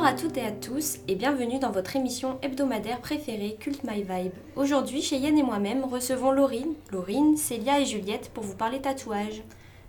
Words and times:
Bonjour 0.00 0.14
à 0.14 0.18
toutes 0.18 0.38
et 0.38 0.46
à 0.46 0.50
tous 0.50 0.96
et 1.08 1.14
bienvenue 1.14 1.58
dans 1.58 1.72
votre 1.72 1.94
émission 1.94 2.38
hebdomadaire 2.40 3.00
préférée 3.00 3.58
Cult 3.60 3.84
My 3.84 3.98
Vibe. 3.98 4.32
Aujourd'hui, 4.56 5.02
Cheyenne 5.02 5.36
et 5.36 5.42
moi-même 5.42 5.84
recevons 5.84 6.30
Laurine, 6.30 6.72
Laurine, 6.90 7.36
Célia 7.36 7.80
et 7.80 7.84
Juliette 7.84 8.30
pour 8.32 8.42
vous 8.42 8.54
parler 8.54 8.80
tatouage. 8.80 9.42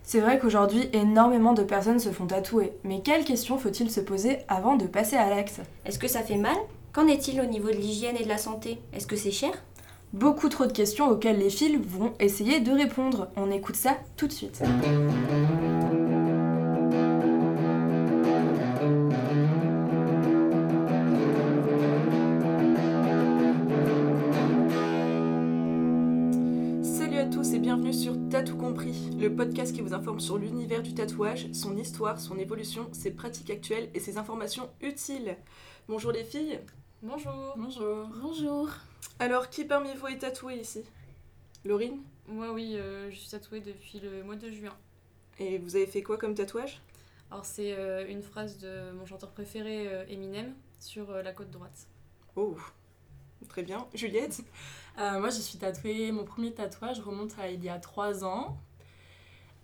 C'est 0.04 0.20
vrai 0.20 0.38
qu'aujourd'hui, 0.38 0.90
énormément 0.92 1.54
de 1.54 1.64
personnes 1.64 2.00
se 2.00 2.10
font 2.10 2.26
tatouer. 2.26 2.74
Mais 2.84 3.00
quelles 3.00 3.24
questions 3.24 3.58
faut-il 3.58 3.90
se 3.90 4.02
poser 4.02 4.40
avant 4.50 4.76
de 4.76 4.86
passer 4.86 5.16
à 5.16 5.30
l'acte? 5.30 5.62
Est-ce 5.86 5.98
que 5.98 6.10
ça 6.10 6.24
fait 6.24 6.36
mal? 6.36 6.58
Qu'en 6.92 7.08
est-il 7.08 7.40
au 7.40 7.46
niveau 7.46 7.70
de 7.70 7.78
l'hygiène 7.78 8.18
et 8.20 8.24
de 8.26 8.30
la 8.30 8.38
santé? 8.38 8.82
Est-ce 8.92 9.08
que 9.08 9.16
c'est 9.16 9.32
cher? 9.32 9.54
Beaucoup 10.12 10.50
trop 10.50 10.66
de 10.66 10.74
questions 10.74 11.08
auxquelles 11.08 11.40
les 11.40 11.50
filles 11.50 11.80
vont 11.82 12.12
essayer 12.20 12.60
de 12.60 12.72
répondre. 12.74 13.30
On 13.38 13.50
écoute 13.50 13.78
ça 13.78 13.96
tout 14.18 14.28
de 14.28 14.34
suite. 14.34 14.62
Tatou 28.42 28.58
Compris, 28.58 29.12
le 29.20 29.36
podcast 29.36 29.72
qui 29.72 29.82
vous 29.82 29.94
informe 29.94 30.20
sur 30.20 30.40
l'univers 30.40 30.82
du 30.82 30.96
tatouage, 30.96 31.52
son 31.52 31.78
histoire, 31.78 32.20
son 32.20 32.40
évolution, 32.40 32.90
ses 32.92 33.12
pratiques 33.12 33.52
actuelles 33.52 33.92
et 33.94 34.00
ses 34.00 34.18
informations 34.18 34.68
utiles. 34.82 35.38
Bonjour 35.88 36.12
les 36.12 36.24
filles. 36.24 36.60
Bonjour. 37.04 37.54
Bonjour. 37.56 38.10
Bonjour. 38.20 38.70
Alors, 39.20 39.52
qui 39.52 39.64
parmi 39.64 39.94
vous 39.94 40.08
est 40.08 40.18
tatoué 40.18 40.56
ici? 40.56 40.82
Laurine? 41.66 42.02
Moi, 42.28 42.52
oui, 42.52 42.78
euh, 42.78 43.12
je 43.12 43.16
suis 43.16 43.30
tatouée 43.30 43.60
depuis 43.60 44.00
le 44.00 44.24
mois 44.24 44.38
de 44.38 44.50
juin. 44.50 44.76
Et 45.38 45.60
vous 45.60 45.76
avez 45.76 45.86
fait 45.86 46.02
quoi 46.02 46.18
comme 46.18 46.34
tatouage? 46.34 46.82
Alors, 47.30 47.46
c'est 47.46 47.76
euh, 47.78 48.08
une 48.10 48.24
phrase 48.24 48.58
de 48.58 48.90
mon 48.94 49.06
chanteur 49.06 49.30
préféré, 49.30 49.88
euh, 49.88 50.04
Eminem, 50.10 50.56
sur 50.80 51.12
euh, 51.12 51.22
la 51.22 51.32
côte 51.32 51.52
droite. 51.52 51.86
Oh, 52.36 52.58
très 53.48 53.64
bien. 53.64 53.88
Juliette 53.94 54.44
Euh, 55.00 55.20
moi, 55.20 55.30
je 55.30 55.40
suis 55.40 55.58
tatouée. 55.58 56.12
Mon 56.12 56.26
premier 56.26 56.54
tatouage 56.54 57.00
remonte 57.00 57.38
à 57.40 57.50
il 57.50 57.64
y 57.64 57.70
a 57.70 57.80
trois 57.80 58.24
ans. 58.26 58.58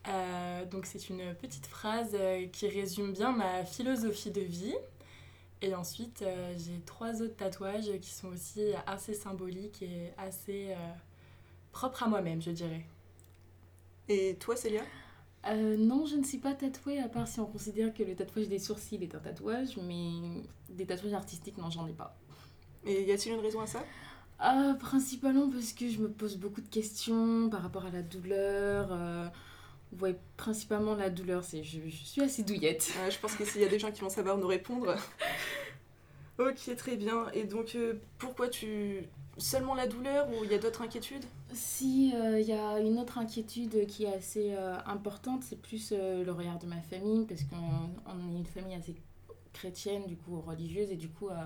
Euh, 0.08 0.66
donc, 0.66 0.86
c'est 0.86 1.10
une 1.10 1.36
petite 1.36 1.68
phrase 1.68 2.12
euh, 2.14 2.48
qui 2.48 2.68
résume 2.68 3.12
bien 3.12 3.34
ma 3.34 3.66
philosophie 3.66 4.32
de 4.32 4.42
vie. 4.42 4.76
Et 5.62 5.76
ensuite, 5.76 6.22
euh, 6.22 6.54
j'ai 6.58 6.80
trois 6.86 7.22
autres 7.22 7.36
tatouages 7.36 7.92
qui 8.00 8.12
sont 8.12 8.30
aussi 8.30 8.72
assez 8.86 9.14
symboliques 9.14 9.82
et 9.82 10.14
assez 10.18 10.68
euh, 10.70 10.94
propres 11.72 12.04
à 12.04 12.08
moi-même, 12.08 12.42
je 12.42 12.52
dirais. 12.52 12.86
Et 14.08 14.36
toi, 14.40 14.56
Célia? 14.56 14.84
Euh, 15.48 15.76
non, 15.78 16.06
je 16.06 16.16
ne 16.16 16.24
suis 16.24 16.38
pas 16.38 16.54
tatouée, 16.54 17.00
à 17.00 17.10
part 17.10 17.28
si 17.28 17.40
on 17.40 17.46
considère 17.46 17.94
que 17.94 18.04
le 18.04 18.16
tatouage 18.16 18.48
des 18.48 18.60
sourcils 18.60 19.02
est 19.02 19.16
un 19.16 19.20
tatouage, 19.20 19.78
mais 19.78 20.44
des 20.70 20.86
tatouages 20.86 21.14
artistiques, 21.14 21.58
non, 21.58 21.70
j'en 21.70 21.88
ai 21.88 21.94
pas. 21.94 22.16
Et 22.88 23.04
y 23.04 23.12
a-t-il 23.12 23.34
une 23.36 23.42
raison 23.42 23.62
à 23.62 23.68
ça? 23.68 23.88
Ah, 24.40 24.76
principalement 24.80 25.50
parce 25.50 25.74
que 25.74 25.90
je 25.90 26.00
me 26.00 26.10
pose 26.10 26.38
beaucoup 26.38 26.62
de 26.62 26.68
questions 26.70 27.50
par 27.50 27.62
rapport 27.64 27.86
à 27.86 27.90
la 27.92 28.02
douleur. 28.04 28.90
euh, 28.92 29.28
ouais, 30.02 30.20
principalement 30.38 30.96
la 30.96 31.10
douleur, 31.10 31.44
c'est 31.44 31.64
je, 31.64 31.82
je 31.90 31.96
suis 32.06 32.22
assez 32.22 32.44
douillette. 32.44 32.92
Euh, 32.98 33.10
Je 33.12 33.20
pense 33.20 33.36
qu'ici, 33.36 33.54
il 33.58 33.62
y 33.62 33.66
a 33.66 33.70
des 33.70 33.80
gens 33.80 33.92
qui 33.92 34.02
vont 34.02 34.10
savoir 34.10 34.38
nous 34.38 34.48
répondre. 34.48 34.96
ok, 36.40 36.76
très 36.76 36.96
bien. 36.98 37.28
Et 37.34 37.44
donc, 37.46 37.76
euh, 37.76 38.00
pourquoi 38.18 38.50
tu... 38.50 39.10
Seulement 39.38 39.76
la 39.76 39.88
douleur 39.88 40.28
ou 40.30 40.44
il 40.44 40.52
y 40.52 40.56
a 40.56 40.58
d'autres 40.58 40.82
inquiétudes? 40.82 41.26
Si 41.54 42.10
il 42.10 42.42
y 42.48 42.54
a 42.54 42.80
une 42.80 43.00
autre 43.00 43.18
inquiétude 43.18 43.86
qui 43.88 44.04
est 44.06 44.14
assez 44.14 44.54
euh, 44.56 44.76
importante, 44.86 45.44
c'est 45.44 45.62
plus 45.62 45.92
euh, 45.94 46.24
le 46.24 46.32
regard 46.32 46.60
de 46.60 46.66
ma 46.68 46.82
famille, 46.82 47.26
parce 47.26 47.44
qu'on 47.44 47.56
on 48.06 48.34
est 48.34 48.38
une 48.38 48.46
famille 48.46 48.76
assez 48.76 48.96
chrétienne, 49.58 50.06
du 50.06 50.16
coup 50.16 50.40
religieuse, 50.42 50.92
et 50.92 50.96
du 50.96 51.10
coup, 51.10 51.30
euh, 51.30 51.46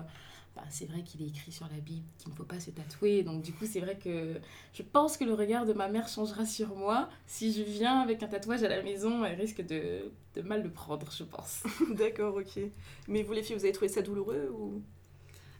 bah, 0.54 0.62
c'est 0.68 0.84
vrai 0.86 1.02
qu'il 1.02 1.22
est 1.22 1.28
écrit 1.28 1.50
sur 1.50 1.66
la 1.66 1.78
Bible 1.80 2.06
qu'il 2.18 2.30
ne 2.30 2.36
faut 2.36 2.44
pas 2.44 2.60
se 2.60 2.70
tatouer. 2.70 3.22
Donc 3.22 3.42
du 3.42 3.52
coup, 3.52 3.64
c'est 3.66 3.80
vrai 3.80 3.96
que 3.96 4.38
je 4.74 4.82
pense 4.82 5.16
que 5.16 5.24
le 5.24 5.34
regard 5.34 5.64
de 5.64 5.72
ma 5.72 5.88
mère 5.88 6.08
changera 6.08 6.44
sur 6.44 6.74
moi. 6.76 7.08
Si 7.26 7.52
je 7.52 7.62
viens 7.62 8.00
avec 8.00 8.22
un 8.22 8.28
tatouage 8.28 8.62
à 8.62 8.68
la 8.68 8.82
maison, 8.82 9.24
elle 9.24 9.40
risque 9.40 9.64
de, 9.66 10.12
de 10.34 10.42
mal 10.42 10.62
le 10.62 10.70
prendre, 10.70 11.10
je 11.10 11.24
pense. 11.24 11.62
D'accord, 11.96 12.36
ok. 12.36 12.62
Mais 13.08 13.22
vous 13.22 13.32
les 13.32 13.42
filles, 13.42 13.56
vous 13.56 13.64
avez 13.64 13.72
trouvé 13.72 13.88
ça 13.88 14.02
douloureux 14.02 14.50
ou? 14.54 14.82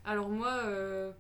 Alors, 0.04 0.28
moi, 0.28 0.52
euh, 0.64 1.12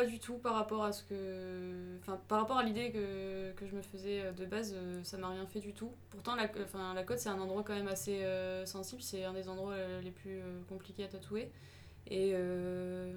pas 0.00 0.06
du 0.06 0.18
tout 0.18 0.34
par 0.38 0.54
rapport 0.54 0.84
à 0.84 0.92
ce 0.92 1.02
que. 1.04 1.98
Enfin, 2.00 2.18
par 2.28 2.38
rapport 2.40 2.58
à 2.58 2.62
l'idée 2.62 2.90
que, 2.90 3.52
que 3.52 3.66
je 3.66 3.74
me 3.74 3.82
faisais 3.82 4.22
euh, 4.22 4.32
de 4.32 4.46
base, 4.46 4.74
euh, 4.74 5.00
ça 5.04 5.18
m'a 5.18 5.28
rien 5.28 5.46
fait 5.46 5.60
du 5.60 5.72
tout. 5.74 5.92
Pourtant, 6.10 6.34
la, 6.36 6.44
enfin, 6.64 6.94
la 6.94 7.02
côte, 7.02 7.18
c'est 7.18 7.28
un 7.28 7.38
endroit 7.40 7.62
quand 7.64 7.74
même 7.74 7.88
assez 7.88 8.22
euh, 8.22 8.64
sensible. 8.66 9.02
C'est 9.02 9.24
un 9.24 9.32
des 9.34 9.48
endroits 9.48 9.74
les 10.02 10.10
plus 10.10 10.38
euh, 10.38 10.60
compliqués 10.68 11.04
à 11.04 11.08
tatouer. 11.08 11.50
Et 12.08 12.32
euh, 12.34 13.12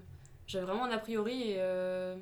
j'avais 0.47 0.65
vraiment 0.65 0.83
un 0.85 0.91
a 0.91 0.97
priori 0.97 1.51
et 1.51 1.55
euh, 1.59 2.15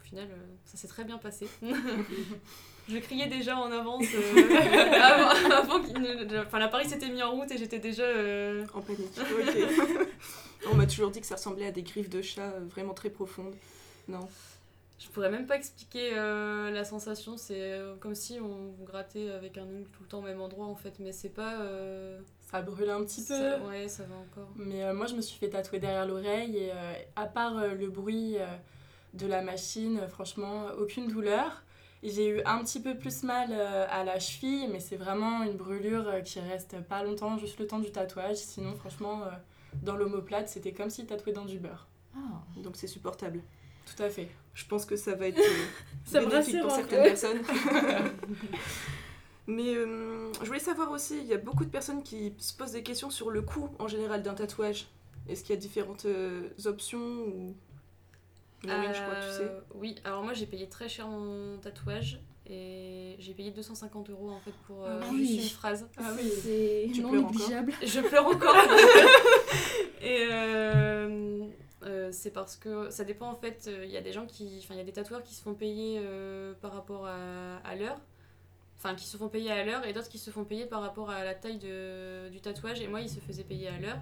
au 0.00 0.04
final, 0.04 0.28
ça 0.64 0.76
s'est 0.78 0.88
très 0.88 1.04
bien 1.04 1.18
passé. 1.18 1.46
je 2.88 2.98
criais 2.98 3.26
déjà 3.28 3.56
en 3.58 3.70
avance 3.70 4.04
euh, 4.14 4.94
avant, 5.02 5.54
avant 5.56 5.82
qu'il 5.82 6.00
ne- 6.00 6.38
Enfin, 6.42 6.58
l'appareil 6.58 6.88
s'était 6.88 7.08
mis 7.10 7.22
en 7.22 7.32
route 7.32 7.50
et 7.50 7.58
j'étais 7.58 7.78
déjà. 7.80 8.04
euh, 8.04 8.64
En 8.74 8.80
panique, 8.80 9.10
ok. 9.18 10.08
On 10.72 10.74
m'a 10.74 10.86
toujours 10.86 11.10
dit 11.10 11.20
que 11.20 11.26
ça 11.26 11.36
ressemblait 11.36 11.66
à 11.66 11.70
des 11.70 11.82
griffes 11.82 12.08
de 12.10 12.22
chat 12.22 12.50
vraiment 12.70 12.94
très 12.94 13.10
profondes. 13.10 13.54
Non. 14.08 14.28
Je 14.98 15.08
pourrais 15.08 15.30
même 15.30 15.46
pas 15.46 15.56
expliquer 15.56 16.12
euh, 16.16 16.70
la 16.70 16.84
sensation, 16.84 17.36
c'est 17.36 17.60
euh, 17.60 17.96
comme 17.96 18.14
si 18.14 18.38
on 18.40 18.72
vous 18.78 18.84
grattait 18.84 19.30
avec 19.30 19.58
un 19.58 19.64
ongle 19.64 19.88
tout 19.92 20.02
le 20.02 20.08
temps 20.08 20.18
au 20.20 20.22
même 20.22 20.40
endroit 20.40 20.66
en 20.66 20.74
fait, 20.74 20.94
mais 21.00 21.12
c'est 21.12 21.28
pas. 21.28 21.60
euh, 21.60 22.18
Ça 22.50 22.62
brûle 22.62 22.88
un 22.88 23.04
petit 23.04 23.20
peu. 23.22 23.34
ça- 23.38 23.60
ouais, 23.66 23.88
ça 23.88 24.04
va 24.04 24.14
encore. 24.16 24.48
Mais 24.56 24.84
euh, 24.84 24.94
moi, 24.94 25.06
je 25.06 25.14
me 25.14 25.20
suis 25.20 25.38
fait 25.38 25.50
tatouer 25.50 25.80
derrière 25.80 26.06
l'oreille 26.06 26.56
et 26.56 26.70
euh, 26.72 26.92
à 27.14 27.26
part 27.26 27.58
euh, 27.58 27.74
le 27.74 27.88
bruit 27.90 28.38
euh, 28.38 28.46
de 29.12 29.26
la 29.26 29.42
machine, 29.42 30.00
franchement, 30.08 30.66
aucune 30.78 31.08
douleur. 31.08 31.62
J'ai 32.02 32.28
eu 32.28 32.42
un 32.46 32.62
petit 32.64 32.80
peu 32.80 32.96
plus 32.96 33.22
mal 33.22 33.48
euh, 33.52 33.86
à 33.90 34.02
la 34.04 34.18
cheville, 34.18 34.68
mais 34.72 34.80
c'est 34.80 34.96
vraiment 34.96 35.42
une 35.42 35.56
brûlure 35.58 36.08
euh, 36.08 36.20
qui 36.20 36.40
reste 36.40 36.80
pas 36.82 37.02
longtemps, 37.02 37.36
juste 37.36 37.58
le 37.58 37.66
temps 37.66 37.80
du 37.80 37.90
tatouage. 37.90 38.36
Sinon, 38.36 38.74
franchement, 38.76 39.24
euh, 39.24 39.30
dans 39.82 39.96
l'omoplate, 39.96 40.48
c'était 40.48 40.72
comme 40.72 40.88
si 40.88 41.04
tatouait 41.04 41.32
dans 41.34 41.44
du 41.44 41.58
beurre. 41.58 41.86
Ah. 42.14 42.18
Donc 42.62 42.76
c'est 42.76 42.86
supportable. 42.86 43.42
Tout 43.86 44.02
à 44.02 44.08
fait. 44.10 44.28
Je 44.54 44.64
pense 44.66 44.84
que 44.84 44.96
ça 44.96 45.14
va 45.14 45.28
être 45.28 45.38
euh, 45.38 45.64
Ça 46.04 46.20
bénéfique 46.24 46.60
pour 46.60 46.70
certaines 46.70 47.02
peu. 47.02 47.08
personnes. 47.08 47.42
Mais 49.48 49.74
euh, 49.74 50.32
je 50.40 50.46
voulais 50.46 50.58
savoir 50.58 50.90
aussi, 50.90 51.18
il 51.18 51.26
y 51.26 51.32
a 51.34 51.38
beaucoup 51.38 51.64
de 51.64 51.70
personnes 51.70 52.02
qui 52.02 52.32
se 52.38 52.52
posent 52.52 52.72
des 52.72 52.82
questions 52.82 53.10
sur 53.10 53.30
le 53.30 53.42
coût 53.42 53.68
en 53.78 53.86
général 53.86 54.22
d'un 54.22 54.34
tatouage. 54.34 54.88
Est-ce 55.28 55.42
qu'il 55.44 55.54
y 55.54 55.58
a 55.58 55.60
différentes 55.60 56.04
euh, 56.06 56.48
options 56.64 56.98
ou... 56.98 57.54
Maureen, 58.64 58.92
je 58.94 59.00
crois 59.02 59.14
que 59.14 59.30
tu 59.30 59.36
sais? 59.44 59.52
Oui, 59.74 59.94
alors 60.04 60.22
moi 60.24 60.32
j'ai 60.32 60.46
payé 60.46 60.68
très 60.68 60.88
cher 60.88 61.06
mon 61.06 61.58
tatouage 61.58 62.18
et 62.48 63.14
j'ai 63.20 63.34
payé 63.34 63.50
250 63.52 64.10
euros 64.10 64.30
en 64.30 64.40
fait 64.40 64.54
pour 64.66 64.84
euh, 64.84 64.98
Ah 65.02 65.06
juste 65.12 65.30
oui. 65.30 65.36
une 65.42 65.48
phrase. 65.50 65.88
Ah 65.98 66.10
oui. 66.16 66.32
C'est 66.42 67.00
non 67.00 67.12
négligeable. 67.12 67.72
Je 67.84 68.00
pleure 68.00 68.26
encore. 68.26 68.56
et 70.02 70.26
euh, 70.32 71.44
euh, 71.82 72.10
c'est 72.12 72.30
parce 72.30 72.56
que 72.56 72.90
ça 72.90 73.04
dépend 73.04 73.30
en 73.30 73.36
fait. 73.36 73.70
Il 73.84 73.90
y 73.90 73.96
a 73.96 74.00
des 74.02 74.12
gens 74.12 74.26
qui, 74.26 74.60
enfin 74.62 74.74
il 74.74 74.78
y 74.78 74.80
a 74.80 74.84
des 74.84 74.92
tatoueurs 74.92 75.22
qui 75.22 75.34
se 75.34 75.42
font 75.42 75.54
payer 75.54 76.00
euh, 76.02 76.54
par 76.60 76.72
rapport 76.72 77.06
à, 77.06 77.56
à 77.64 77.74
l'heure. 77.74 77.98
Enfin, 78.78 78.94
qui 78.94 79.06
se 79.06 79.16
font 79.16 79.28
payer 79.30 79.50
à 79.50 79.64
l'heure 79.64 79.86
et 79.86 79.94
d'autres 79.94 80.10
qui 80.10 80.18
se 80.18 80.30
font 80.30 80.44
payer 80.44 80.66
par 80.66 80.82
rapport 80.82 81.08
à 81.08 81.24
la 81.24 81.34
taille 81.34 81.58
de, 81.58 82.28
du 82.28 82.40
tatouage. 82.42 82.80
Et 82.82 82.88
moi, 82.88 83.00
il 83.00 83.08
se 83.08 83.20
faisait 83.20 83.42
payer 83.42 83.68
à 83.68 83.78
l'heure. 83.78 83.96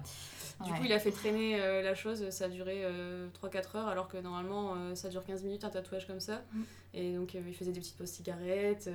Du 0.65 0.71
coup, 0.73 0.81
il 0.83 0.91
a 0.91 0.99
fait 0.99 1.11
traîner 1.11 1.61
euh, 1.61 1.81
la 1.81 1.95
chose. 1.95 2.29
Ça 2.29 2.45
a 2.45 2.47
duré 2.49 2.81
euh, 2.83 3.27
3-4 3.41 3.77
heures, 3.77 3.87
alors 3.87 4.09
que 4.09 4.17
normalement, 4.17 4.73
euh, 4.75 4.93
ça 4.93 5.07
dure 5.07 5.23
15 5.23 5.43
minutes 5.43 5.63
un 5.63 5.69
tatouage 5.69 6.05
comme 6.07 6.19
ça. 6.19 6.43
Mm. 6.51 6.61
Et 6.93 7.13
donc, 7.13 7.35
euh, 7.35 7.41
il 7.47 7.53
faisait 7.55 7.71
des 7.71 7.79
petites 7.79 7.95
pauses 7.97 8.09
cigarettes. 8.09 8.87
euh, 8.87 8.93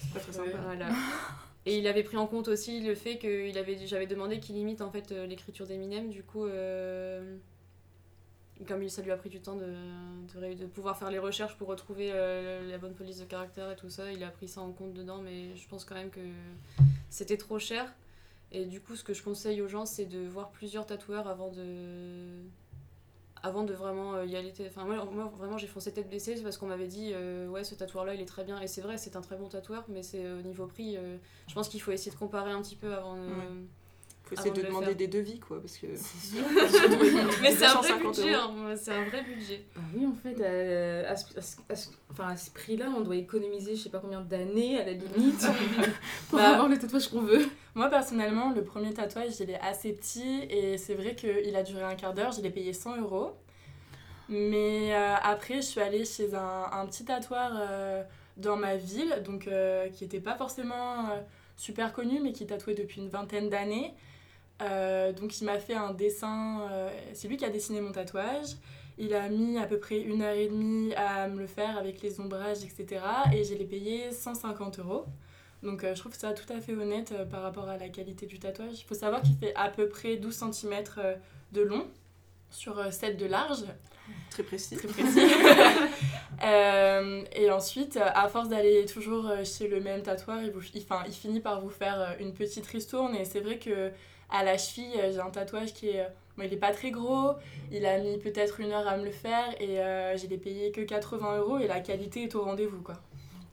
C'est 0.00 0.12
pas 0.14 0.20
très 0.20 0.32
sympa. 0.32 0.58
voilà. 0.64 0.88
Et 1.66 1.78
il 1.78 1.86
avait 1.88 2.02
pris 2.04 2.16
en 2.16 2.26
compte 2.28 2.46
aussi 2.48 2.80
le 2.80 2.94
fait 2.94 3.18
que 3.18 3.48
il 3.48 3.56
avait, 3.58 3.86
j'avais 3.86 4.06
demandé 4.06 4.38
qu'il 4.38 4.54
limite 4.54 4.80
en 4.80 4.90
fait 4.90 5.10
euh, 5.12 5.26
l'écriture 5.26 5.66
d'Eminem. 5.66 6.10
Du 6.10 6.22
coup, 6.22 6.44
euh, 6.46 7.36
comme 8.64 8.88
ça 8.88 9.02
lui 9.02 9.10
a 9.10 9.16
pris 9.16 9.28
du 9.28 9.40
temps 9.40 9.56
de, 9.56 10.54
de, 10.54 10.66
pouvoir 10.66 10.96
faire 10.98 11.10
les 11.10 11.18
recherches 11.18 11.56
pour 11.56 11.68
retrouver 11.68 12.10
euh, 12.12 12.68
la 12.70 12.78
bonne 12.78 12.94
police 12.94 13.18
de 13.18 13.24
caractère 13.24 13.70
et 13.70 13.76
tout 13.76 13.90
ça, 13.90 14.12
il 14.12 14.22
a 14.24 14.30
pris 14.30 14.48
ça 14.48 14.60
en 14.60 14.72
compte 14.72 14.92
dedans. 14.92 15.20
Mais 15.22 15.54
je 15.56 15.68
pense 15.68 15.84
quand 15.84 15.94
même 15.94 16.10
que 16.10 16.20
c'était 17.10 17.36
trop 17.36 17.58
cher. 17.58 17.92
Et 18.52 18.66
du 18.66 18.80
coup, 18.80 18.96
ce 18.96 19.04
que 19.04 19.14
je 19.14 19.22
conseille 19.22 19.60
aux 19.62 19.68
gens, 19.68 19.86
c'est 19.86 20.06
de 20.06 20.20
voir 20.26 20.50
plusieurs 20.50 20.86
tatoueurs 20.86 21.26
avant 21.26 21.50
de 21.50 22.42
avant 23.42 23.64
de 23.64 23.74
vraiment 23.74 24.14
euh, 24.14 24.24
y 24.24 24.36
aller. 24.36 24.52
Enfin, 24.66 24.84
moi, 24.84 25.32
vraiment, 25.36 25.58
j'ai 25.58 25.66
foncé 25.66 25.92
tête 25.92 26.06
c'est 26.18 26.42
parce 26.42 26.56
qu'on 26.56 26.66
m'avait 26.66 26.86
dit 26.86 27.10
euh, 27.12 27.48
ouais, 27.48 27.64
ce 27.64 27.74
tatoueur-là, 27.74 28.14
il 28.14 28.20
est 28.20 28.26
très 28.26 28.44
bien. 28.44 28.60
Et 28.60 28.68
c'est 28.68 28.80
vrai, 28.80 28.96
c'est 28.96 29.16
un 29.16 29.20
très 29.20 29.36
bon 29.36 29.48
tatoueur, 29.48 29.84
mais 29.88 30.02
c'est 30.02 30.30
au 30.30 30.42
niveau 30.42 30.66
prix. 30.66 30.96
je 31.48 31.54
pense 31.54 31.68
qu'il 31.68 31.80
faut 31.80 31.92
essayer 31.92 32.12
de 32.12 32.16
comparer 32.16 32.52
un 32.52 32.62
petit 32.62 32.76
peu 32.76 32.94
avant 32.94 33.16
de. 33.16 33.22
Faut 34.26 34.34
essayer 34.36 34.50
de, 34.52 34.62
demander 34.62 34.86
faire. 34.86 34.96
des 34.96 35.06
devis, 35.08 35.38
quoi, 35.38 35.60
parce 35.60 35.76
que... 35.76 35.86
Mais 37.42 37.52
c'est 37.52 37.66
un 37.66 37.74
vrai 37.74 37.88
250 37.90 38.16
budget, 38.16 38.34
hein, 38.34 38.74
c'est 38.76 38.90
un 38.92 39.04
vrai 39.04 39.22
budget. 39.22 39.64
Bah 39.76 39.82
oui, 39.94 40.06
en 40.06 40.14
fait, 40.14 40.40
euh, 40.40 41.10
à, 41.10 41.14
ce, 41.14 41.38
à 41.38 41.42
ce- 41.42 41.56
à 41.68 41.76
ce- 41.76 41.88
enfin, 42.10 42.28
à 42.28 42.36
ce 42.36 42.50
prix-là, 42.50 42.86
on 42.96 43.02
doit 43.02 43.16
économiser 43.16 43.76
je 43.76 43.82
sais 43.82 43.90
pas 43.90 43.98
combien 43.98 44.22
d'années 44.22 44.80
à 44.80 44.86
la 44.86 44.92
limite 44.92 45.46
pour 46.30 46.38
Bah, 46.38 46.48
avoir 46.54 46.68
le 46.68 46.78
tatouage 46.78 47.08
qu'on 47.08 47.20
veut. 47.20 47.46
Moi 47.74 47.90
personnellement, 47.90 48.50
le 48.52 48.64
premier 48.64 48.94
tatouage, 48.94 49.40
il 49.40 49.50
est 49.50 49.60
assez 49.60 49.92
petit 49.92 50.46
et 50.48 50.78
c'est 50.78 50.94
vrai 50.94 51.14
qu'il 51.14 51.54
a 51.54 51.62
duré 51.62 51.82
un 51.82 51.94
quart 51.94 52.14
d'heure, 52.14 52.32
je 52.32 52.40
l'ai 52.40 52.50
payé 52.50 52.72
100 52.72 52.96
euros. 53.02 53.32
Mais 54.30 54.94
euh, 54.94 55.14
après, 55.22 55.56
je 55.56 55.66
suis 55.66 55.80
allée 55.80 56.04
chez 56.06 56.34
un, 56.34 56.64
un 56.72 56.86
petit 56.86 57.04
tatoueur 57.04 57.52
euh, 57.56 58.02
dans 58.38 58.56
ma 58.56 58.76
ville, 58.76 59.14
donc 59.24 59.46
euh, 59.48 59.88
qui 59.90 60.04
n'était 60.04 60.20
pas 60.20 60.34
forcément 60.34 61.10
euh, 61.10 61.20
super 61.56 61.92
connu, 61.92 62.20
mais 62.20 62.32
qui 62.32 62.46
tatouait 62.46 62.74
depuis 62.74 63.00
une 63.00 63.08
vingtaine 63.08 63.48
d'années. 63.48 63.94
Euh, 64.62 65.12
donc 65.12 65.40
il 65.40 65.44
m'a 65.44 65.58
fait 65.58 65.74
un 65.74 65.92
dessin, 65.92 66.68
euh, 66.70 66.88
c'est 67.12 67.28
lui 67.28 67.36
qui 67.36 67.44
a 67.44 67.50
dessiné 67.50 67.80
mon 67.80 67.92
tatouage. 67.92 68.56
Il 68.96 69.14
a 69.14 69.28
mis 69.28 69.58
à 69.58 69.66
peu 69.66 69.78
près 69.78 70.00
une 70.00 70.22
heure 70.22 70.36
et 70.36 70.46
demie 70.46 70.94
à 70.94 71.26
me 71.26 71.40
le 71.40 71.46
faire 71.48 71.76
avec 71.76 72.00
les 72.02 72.20
ombrages, 72.20 72.62
etc. 72.62 73.02
Et 73.32 73.42
je 73.42 73.54
l'ai 73.54 73.64
payé 73.64 74.12
150 74.12 74.78
euros. 74.78 75.04
Donc 75.64 75.82
euh, 75.82 75.94
je 75.94 76.00
trouve 76.00 76.14
ça 76.14 76.32
tout 76.32 76.50
à 76.52 76.60
fait 76.60 76.74
honnête 76.74 77.12
par 77.30 77.42
rapport 77.42 77.68
à 77.68 77.76
la 77.76 77.88
qualité 77.88 78.26
du 78.26 78.38
tatouage. 78.38 78.80
Il 78.80 78.84
faut 78.84 78.94
savoir 78.94 79.22
qu'il 79.22 79.36
fait 79.36 79.54
à 79.56 79.68
peu 79.68 79.88
près 79.88 80.16
12 80.16 80.50
cm 80.52 80.84
de 81.52 81.62
long 81.62 81.86
sur 82.54 82.78
euh, 82.78 82.90
7 82.90 83.16
de 83.16 83.26
large, 83.26 83.64
Très 84.30 84.42
précis. 84.42 84.76
très 84.76 84.88
précis. 84.88 85.20
Euh, 86.42 87.22
et 87.32 87.50
ensuite, 87.52 87.96
euh, 87.96 88.04
à 88.12 88.28
force 88.28 88.48
d'aller 88.48 88.84
toujours 88.86 89.28
euh, 89.28 89.44
chez 89.44 89.68
le 89.68 89.80
même 89.80 90.02
tatoueur, 90.02 90.42
il, 90.42 90.50
vous, 90.50 90.60
il, 90.74 90.82
enfin, 90.82 91.02
il 91.06 91.12
finit 91.14 91.38
par 91.40 91.60
vous 91.60 91.70
faire 91.70 92.00
euh, 92.00 92.06
une 92.18 92.34
petite 92.34 92.66
ristourne. 92.66 93.14
Et 93.14 93.24
c'est 93.24 93.38
vrai 93.40 93.58
que 93.58 93.90
à 94.30 94.42
la 94.42 94.58
cheville, 94.58 94.92
euh, 94.98 95.12
j'ai 95.12 95.20
un 95.20 95.30
tatouage 95.30 95.72
qui 95.72 95.90
est... 95.90 96.00
euh, 96.00 96.08
Bon, 96.36 96.42
il 96.44 96.52
est 96.52 96.56
pas 96.56 96.72
très 96.72 96.90
gros, 96.90 97.30
il 97.70 97.86
a 97.86 97.96
mis 97.98 98.18
peut-être 98.18 98.58
une 98.58 98.72
heure 98.72 98.88
à 98.88 98.96
me 98.96 99.04
le 99.04 99.12
faire 99.12 99.54
et 99.60 99.78
euh, 99.78 100.16
je 100.16 100.26
l'ai 100.26 100.36
payé 100.36 100.72
que 100.72 100.80
80 100.80 101.38
euros 101.38 101.58
et 101.58 101.68
la 101.68 101.78
qualité 101.78 102.24
est 102.24 102.34
au 102.34 102.42
rendez-vous 102.42 102.82
quoi. 102.82 102.96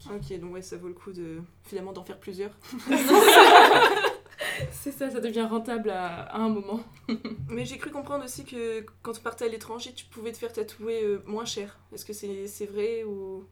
Ok, 0.10 0.40
donc 0.40 0.54
ouais, 0.56 0.64
ça 0.64 0.78
vaut 0.78 0.88
le 0.88 0.96
coup 0.96 1.12
de 1.12 1.42
finalement 1.64 1.94
d'en 1.94 2.04
faire 2.04 2.18
plusieurs. 2.18 2.50
C'est 4.72 4.92
ça, 4.92 5.10
ça 5.10 5.20
devient 5.20 5.42
rentable 5.50 5.90
à, 5.90 6.24
à 6.24 6.38
un 6.38 6.50
moment. 6.50 6.82
Mais 7.50 7.66
j'ai 7.66 7.78
cru 7.78 7.90
comprendre 7.92 8.24
aussi 8.26 8.44
que 8.46 8.86
quand 9.02 9.14
tu 9.14 9.22
partais 9.22 9.46
à 9.46 9.48
l'étranger, 9.48 9.94
tu 9.94 10.06
pouvais 10.06 10.32
te 10.32 10.38
faire 10.38 10.54
tatouer 10.54 11.04
euh, 11.04 11.24
moins 11.26 11.46
cher. 11.46 11.78
Est-ce 11.94 12.06
que 12.06 12.14
c'est 12.14 12.48
c'est 12.48 12.66
vrai 12.66 13.04
ou... 13.04 13.46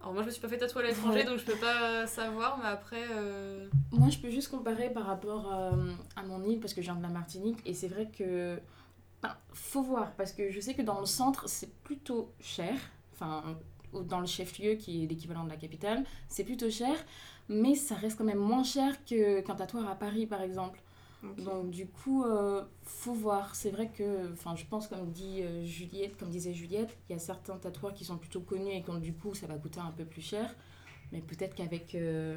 Alors 0.00 0.14
moi 0.14 0.22
je 0.22 0.26
me 0.26 0.32
suis 0.32 0.42
pas 0.42 0.48
fait 0.48 0.58
tatouer 0.58 0.82
à 0.84 0.86
l'étranger 0.88 1.18
Ouais. 1.20 1.24
donc 1.24 1.38
je 1.38 1.44
peux 1.44 1.56
pas 1.58 2.06
savoir, 2.06 2.58
mais 2.58 2.68
après. 2.68 3.04
euh, 3.12 3.68
Moi, 3.92 4.08
je 4.10 4.18
peux 4.18 4.30
juste 4.30 4.48
comparer 4.50 4.90
par 4.92 5.06
rapport 5.06 5.52
euh, 5.52 5.92
à 6.16 6.22
mon 6.24 6.42
île 6.44 6.58
parce 6.58 6.74
que 6.74 6.80
je 6.82 6.86
viens 6.86 6.96
de 6.96 7.02
la 7.02 7.08
Martinique 7.08 7.58
et 7.64 7.72
c'est 7.74 7.88
vrai 7.88 8.08
que. 8.10 8.58
ben, 9.22 9.36
faut 9.52 9.82
voir 9.82 10.12
parce 10.16 10.32
que 10.32 10.50
je 10.50 10.58
sais 10.60 10.74
que 10.74 10.82
dans 10.82 10.98
le 10.98 11.06
centre, 11.06 11.48
c'est 11.48 11.72
plutôt 11.84 12.32
cher. 12.40 12.74
Enfin, 13.14 13.44
dans 14.00 14.20
le 14.20 14.26
chef-lieu 14.26 14.74
qui 14.74 15.04
est 15.04 15.06
l'équivalent 15.06 15.44
de 15.44 15.50
la 15.50 15.56
capitale, 15.56 16.04
c'est 16.28 16.44
plutôt 16.44 16.70
cher, 16.70 16.94
mais 17.48 17.74
ça 17.74 17.94
reste 17.94 18.16
quand 18.18 18.24
même 18.24 18.38
moins 18.38 18.64
cher 18.64 19.04
que- 19.04 19.40
qu'un 19.40 19.54
tatoueur 19.54 19.88
à 19.88 19.94
Paris 19.94 20.26
par 20.26 20.42
exemple. 20.42 20.80
Donc 21.38 21.70
du 21.70 21.86
coup, 21.86 22.24
euh, 22.24 22.64
faut 22.82 23.12
voir. 23.14 23.54
C'est 23.54 23.70
vrai 23.70 23.88
que, 23.96 24.32
enfin, 24.32 24.56
je 24.56 24.64
pense 24.64 24.88
comme 24.88 25.12
dit 25.12 25.40
euh, 25.42 25.64
Juliette, 25.64 26.16
comme 26.18 26.30
disait 26.30 26.52
Juliette, 26.52 26.96
il 27.08 27.12
y 27.12 27.16
a 27.16 27.20
certains 27.20 27.56
tatoueurs 27.58 27.94
qui 27.94 28.04
sont 28.04 28.16
plutôt 28.18 28.40
connus 28.40 28.72
et 28.72 28.80
donc 28.80 29.00
du 29.00 29.12
coup, 29.12 29.32
ça 29.32 29.46
va 29.46 29.54
coûter 29.54 29.78
un 29.78 29.92
peu 29.92 30.04
plus 30.04 30.20
cher. 30.20 30.52
Mais 31.12 31.20
peut-être 31.20 31.54
qu'avec 31.54 31.94
euh, 31.94 32.36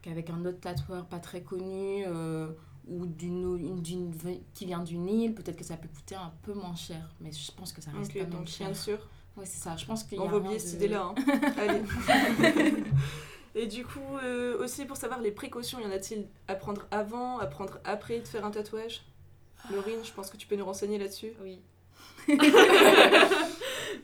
qu'avec 0.00 0.30
un 0.30 0.44
autre 0.44 0.60
tatoueur 0.60 1.06
pas 1.06 1.18
très 1.18 1.42
connu 1.42 2.04
euh, 2.06 2.48
ou 2.88 3.06
d'une 3.06 4.20
qui 4.54 4.66
vient 4.66 4.82
d'une 4.82 5.08
île, 5.08 5.34
peut-être 5.34 5.56
que 5.56 5.64
ça 5.64 5.76
peut 5.76 5.88
coûter 5.88 6.14
un 6.14 6.32
peu 6.42 6.54
moins 6.54 6.74
cher. 6.74 7.10
Mais 7.20 7.32
je 7.32 7.52
pense 7.52 7.72
que 7.72 7.80
ça 7.80 7.90
reste 7.92 8.12
Ok, 8.12 8.18
pas 8.18 8.26
moins 8.26 8.38
donc 8.40 8.48
cher. 8.48 8.66
bien 8.68 8.74
sûr. 8.74 9.08
Ouais, 9.36 9.46
c'est 9.46 9.62
ça. 9.62 9.76
Je 9.76 9.84
pense 9.86 10.04
qu'il 10.04 10.18
y 10.18 10.20
a 10.20 10.24
On 10.24 10.28
va 10.28 10.36
oublier 10.38 10.56
de- 10.56 10.60
cette 10.60 10.74
idée-là. 10.74 11.02
hein. 11.04 11.14
Allez. 11.58 11.82
Et 13.54 13.66
du 13.66 13.84
coup, 13.84 14.00
euh, 14.22 14.56
aussi 14.62 14.84
pour 14.86 14.96
savoir 14.96 15.20
les 15.20 15.30
précautions, 15.30 15.78
y 15.80 15.84
en 15.86 15.90
a-t-il 15.90 16.26
à 16.48 16.54
prendre 16.54 16.86
avant, 16.90 17.38
à 17.38 17.46
prendre 17.46 17.78
après 17.84 18.18
de 18.20 18.26
faire 18.26 18.44
un 18.46 18.50
tatouage? 18.50 19.02
Laurine, 19.70 19.98
je 20.04 20.12
pense 20.12 20.30
que 20.30 20.36
tu 20.36 20.46
peux 20.46 20.56
nous 20.56 20.64
renseigner 20.64 20.98
là-dessus. 20.98 21.32
Oui. 21.42 21.60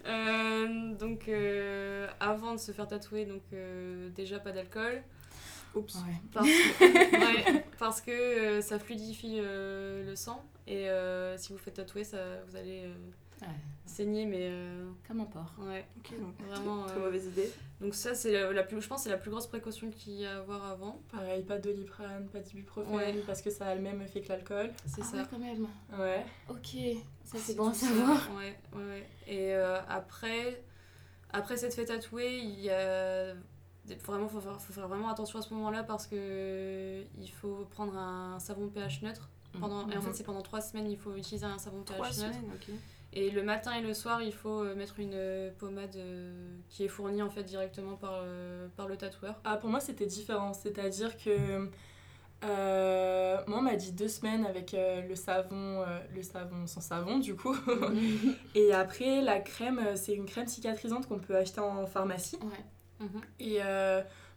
Euh, 0.07 0.95
donc 0.95 1.29
euh, 1.29 2.07
avant 2.21 2.53
de 2.55 2.59
se 2.59 2.73
faire 2.73 2.87
tatouer, 2.87 3.25
donc 3.25 3.43
euh, 3.53 4.09
déjà 4.11 4.39
pas 4.39 4.53
d'alcool. 4.53 5.03
Oups. 5.75 5.95
Ouais. 5.97 6.15
Parce 6.33 6.47
que, 6.49 7.19
ouais, 7.19 7.65
parce 7.79 8.01
que 8.01 8.11
euh, 8.11 8.61
ça 8.63 8.79
fluidifie 8.79 9.37
euh, 9.39 10.05
le 10.05 10.17
sang 10.17 10.43
et 10.67 10.89
euh, 10.89 11.37
si 11.37 11.53
vous 11.53 11.59
faites 11.59 11.75
tatouer, 11.75 12.05
ça, 12.05 12.19
vous 12.49 12.57
allez 12.57 12.85
euh, 12.85 12.95
Ouais. 13.43 13.49
Saigner, 13.99 14.25
mais 14.27 14.49
euh, 14.51 14.91
Comme 15.07 15.21
un 15.21 15.25
porc. 15.25 15.53
ouais, 15.61 15.87
Ok, 15.99 16.19
donc 16.21 16.35
vraiment. 16.49 16.85
très 16.87 16.97
euh, 16.97 17.01
mauvaise 17.05 17.27
idée. 17.27 17.51
donc 17.81 17.95
ça, 17.95 18.15
c'est 18.15 18.33
la, 18.33 18.53
la 18.53 18.63
plus, 18.63 18.81
je 18.81 18.89
pense, 18.89 18.99
que 19.01 19.05
c'est 19.05 19.11
la 19.11 19.19
plus 19.19 19.31
grosse 19.31 19.47
précaution 19.47 19.91
qu'il 19.91 20.15
y 20.15 20.27
a 20.27 20.35
à 20.35 20.39
avoir 20.39 20.65
avant. 20.65 21.01
Pareil, 21.11 21.43
pas 21.43 21.59
de 21.59 21.71
doliprane, 21.71 22.29
pas 22.29 22.41
d'ibuprofène 22.41 22.95
Ouais. 22.95 23.23
parce 23.27 23.43
que 23.43 23.51
ça 23.51 23.67
a 23.67 23.75
le 23.75 23.81
même 23.83 24.01
effet 24.03 24.21
que 24.21 24.29
l'alcool. 24.29 24.71
C'est 24.87 25.03
Ah 25.03 25.05
ça. 25.05 25.17
ouais, 25.19 25.25
quand 25.31 25.39
même. 25.39 25.67
Ouais. 25.99 26.25
Ok. 26.49 26.69
Ça, 27.25 27.33
c'est 27.33 27.39
C'est 27.39 27.55
bon 27.57 27.69
à 27.71 27.75
ça. 27.75 27.87
savoir. 27.87 28.31
Ouais, 28.37 28.59
ouais, 28.75 28.85
ouais. 28.85 29.09
Et 29.27 29.55
euh, 29.55 29.79
après, 29.89 30.63
après 31.31 31.57
s'être 31.57 31.75
fait 31.75 31.85
tatouer, 31.85 32.39
il 32.39 32.61
y 32.61 32.71
a 32.71 33.35
vraiment 34.05 34.29
faut 34.29 34.41
faire, 34.41 34.61
faut 34.61 34.73
faire 34.73 34.87
vraiment 34.89 35.09
attention 35.09 35.39
à 35.39 35.43
ce 35.43 35.53
moment-là 35.55 35.83
parce 35.83 36.07
que 36.07 37.03
il 37.19 37.29
faut 37.31 37.67
prendre 37.71 37.97
un 37.97 38.39
savon 38.39 38.69
pH 38.69 39.03
neutre. 39.03 39.29
Pendant, 39.59 39.89
Et 39.89 39.97
en 39.97 40.03
fait, 40.03 40.13
c'est 40.13 40.25
pendant 40.25 40.43
trois 40.43 40.61
semaines, 40.61 40.91
il 40.91 40.99
faut 40.99 41.17
utiliser 41.17 41.47
un 41.47 41.57
savon 41.59 41.83
pH 41.83 41.99
neutre. 41.99 42.15
semaines. 42.17 42.51
Et 43.13 43.31
le 43.31 43.43
matin 43.43 43.73
et 43.73 43.81
le 43.81 43.95
soir, 43.95 44.23
il 44.23 44.33
faut 44.33 44.63
euh, 44.63 44.75
mettre 44.75 45.01
une 45.01 45.15
euh, 45.15 45.51
pommade 45.59 45.97
euh, 45.97 46.57
qui 46.69 46.85
est 46.85 46.89
fournie 46.89 47.23
en 47.23 47.31
fait 47.31 47.43
directement 47.43 47.97
par, 47.97 48.23
par 48.77 48.89
le 48.89 48.97
tatoueur. 48.97 49.41
Ah, 49.45 49.57
pour 49.57 49.71
moi, 49.71 49.81
c'était 49.81 50.07
différent. 50.07 50.53
C'est-à-dire 50.53 51.17
que 51.17 51.69
euh, 52.45 53.37
moi, 53.47 53.59
on 53.59 53.63
m'a 53.63 53.75
dit 53.75 53.93
deux 53.93 54.09
semaines 54.09 54.47
avec 54.47 54.75
euh, 54.75 55.03
le 55.03 55.17
savon, 55.17 55.83
euh, 55.83 55.99
le 56.15 56.23
savon 56.23 56.67
sans 56.67 56.81
savon, 56.81 57.19
du 57.19 57.35
coup. 57.35 57.57
Et 58.55 58.73
après, 58.73 59.21
la 59.23 59.41
crème, 59.41 59.83
c'est 59.97 60.15
une 60.15 60.27
crème 60.27 60.47
cicatrisante 60.47 61.09
qu'on 61.09 61.19
peut 61.19 61.37
acheter 61.37 61.61
en 61.61 61.87
pharmacie. 61.87 62.39
Ouais. 62.43 63.07
Mhm. 63.07 63.21
Et 63.41 63.59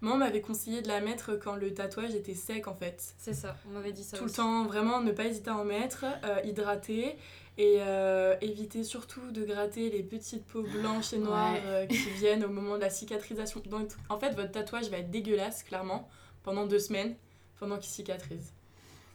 moi, 0.01 0.13
on 0.13 0.18
m'avait 0.18 0.41
conseillé 0.41 0.81
de 0.81 0.88
la 0.88 1.00
mettre 1.00 1.35
quand 1.35 1.56
le 1.56 1.73
tatouage 1.73 2.15
était 2.15 2.33
sec, 2.33 2.68
en 2.68 2.73
fait. 2.73 3.13
C'est 3.19 3.33
ça, 3.33 3.56
on 3.69 3.73
m'avait 3.73 3.91
dit 3.91 4.03
ça 4.03 4.18
Tout 4.18 4.25
le 4.25 4.31
temps, 4.31 4.65
vraiment, 4.65 5.01
ne 5.01 5.12
pas 5.12 5.25
hésiter 5.25 5.51
à 5.51 5.57
en 5.57 5.65
mettre, 5.65 6.06
hydrater. 6.44 7.18
Et 7.57 7.77
euh, 7.80 8.36
éviter 8.42 8.83
surtout 8.83 9.31
de 9.31 9.44
gratter 9.44 9.89
les 9.89 10.03
petites 10.03 10.45
peaux 10.45 10.63
blanches 10.63 11.13
et 11.13 11.18
noires 11.19 11.53
Ouais. 11.53 11.62
euh, 11.65 11.86
qui 11.86 12.09
viennent 12.12 12.44
au 12.45 12.50
moment 12.50 12.75
de 12.77 12.81
la 12.81 12.89
cicatrisation. 12.89 13.62
Donc, 13.65 13.89
en 14.09 14.18
fait, 14.18 14.31
votre 14.31 14.51
tatouage 14.51 14.89
va 14.89 14.98
être 15.00 15.12
dégueulasse, 15.12 15.62
clairement, 15.63 16.09
pendant 16.44 16.65
deux 16.65 16.80
semaines, 16.80 17.15
pendant 17.59 17.77
qu'il 17.77 17.92
cicatrise. 17.92 18.53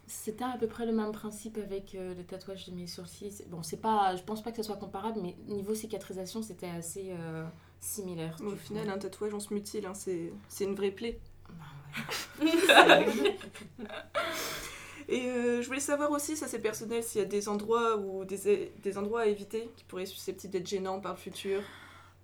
C'était 0.06 0.44
à 0.44 0.56
peu 0.60 0.68
près 0.68 0.87
le 0.87 0.92
même 0.92 1.10
principe 1.12 1.58
avec 1.58 1.94
euh, 1.96 2.14
le 2.14 2.22
tatouage 2.22 2.66
de 2.66 2.72
mes 2.72 2.87
sourcils. 2.87 3.42
Bon, 3.49 3.62
c'est 3.64 3.80
pas, 3.80 4.14
je 4.14 4.22
pense 4.22 4.42
pas 4.42 4.50
que 4.52 4.58
ce 4.58 4.62
soit 4.62 4.76
comparable, 4.76 5.18
mais 5.20 5.34
niveau 5.49 5.75
cicatrisation, 5.75 6.42
c'était 6.42 6.68
assez 6.68 7.10
euh, 7.18 7.44
similaire. 7.80 8.37
Au 8.44 8.54
final, 8.54 8.88
un 8.90 8.99
tatouage, 8.99 9.34
on 9.34 9.40
se 9.40 9.52
mutile, 9.52 9.87
hein, 9.87 9.94
c'est 9.94 10.32
c'est 10.49 10.64
une 10.64 10.76
vraie 10.76 10.92
plaie. 10.92 11.18
Bah 11.49 12.44
ouais. 12.44 13.37
Et 15.08 15.26
euh, 15.28 15.62
je 15.62 15.66
voulais 15.66 15.80
savoir 15.80 16.10
aussi, 16.10 16.36
ça 16.36 16.48
c'est 16.48 16.58
personnel, 16.60 17.02
s'il 17.02 17.20
y 17.20 17.25
a 17.25 17.28
des 17.28 17.48
endroits 17.48 17.96
ou 17.96 18.25
des, 18.25 18.72
des 18.82 18.98
endroits 18.98 19.22
à 19.22 19.26
éviter 19.26 19.70
qui 19.76 19.84
pourraient 19.84 20.02
être 20.02 20.08
susceptibles 20.08 20.52
d'être 20.52 20.66
gênants 20.68 21.00
par 21.00 21.12
le 21.12 21.18
futur, 21.18 21.62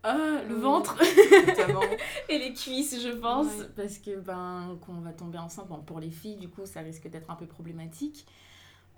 Ah, 0.02 0.42
le 0.48 0.56
Oui. 0.56 0.60
ventre 0.60 0.96
et 2.28 2.38
les 2.38 2.52
cuisses, 2.54 3.00
je 3.02 3.10
pense. 3.10 3.46
Ouais. 3.46 3.66
Parce 3.76 3.98
que 3.98 4.16
ben, 4.18 4.78
quand 4.84 4.94
on 4.94 5.00
va 5.00 5.12
tomber 5.12 5.38
enceinte, 5.38 5.68
bon, 5.68 5.78
pour 5.82 6.00
les 6.00 6.10
filles, 6.10 6.36
du 6.36 6.48
coup, 6.48 6.66
ça 6.66 6.80
risque 6.80 7.08
d'être 7.08 7.30
un 7.30 7.36
peu 7.36 7.46
problématique. 7.46 8.26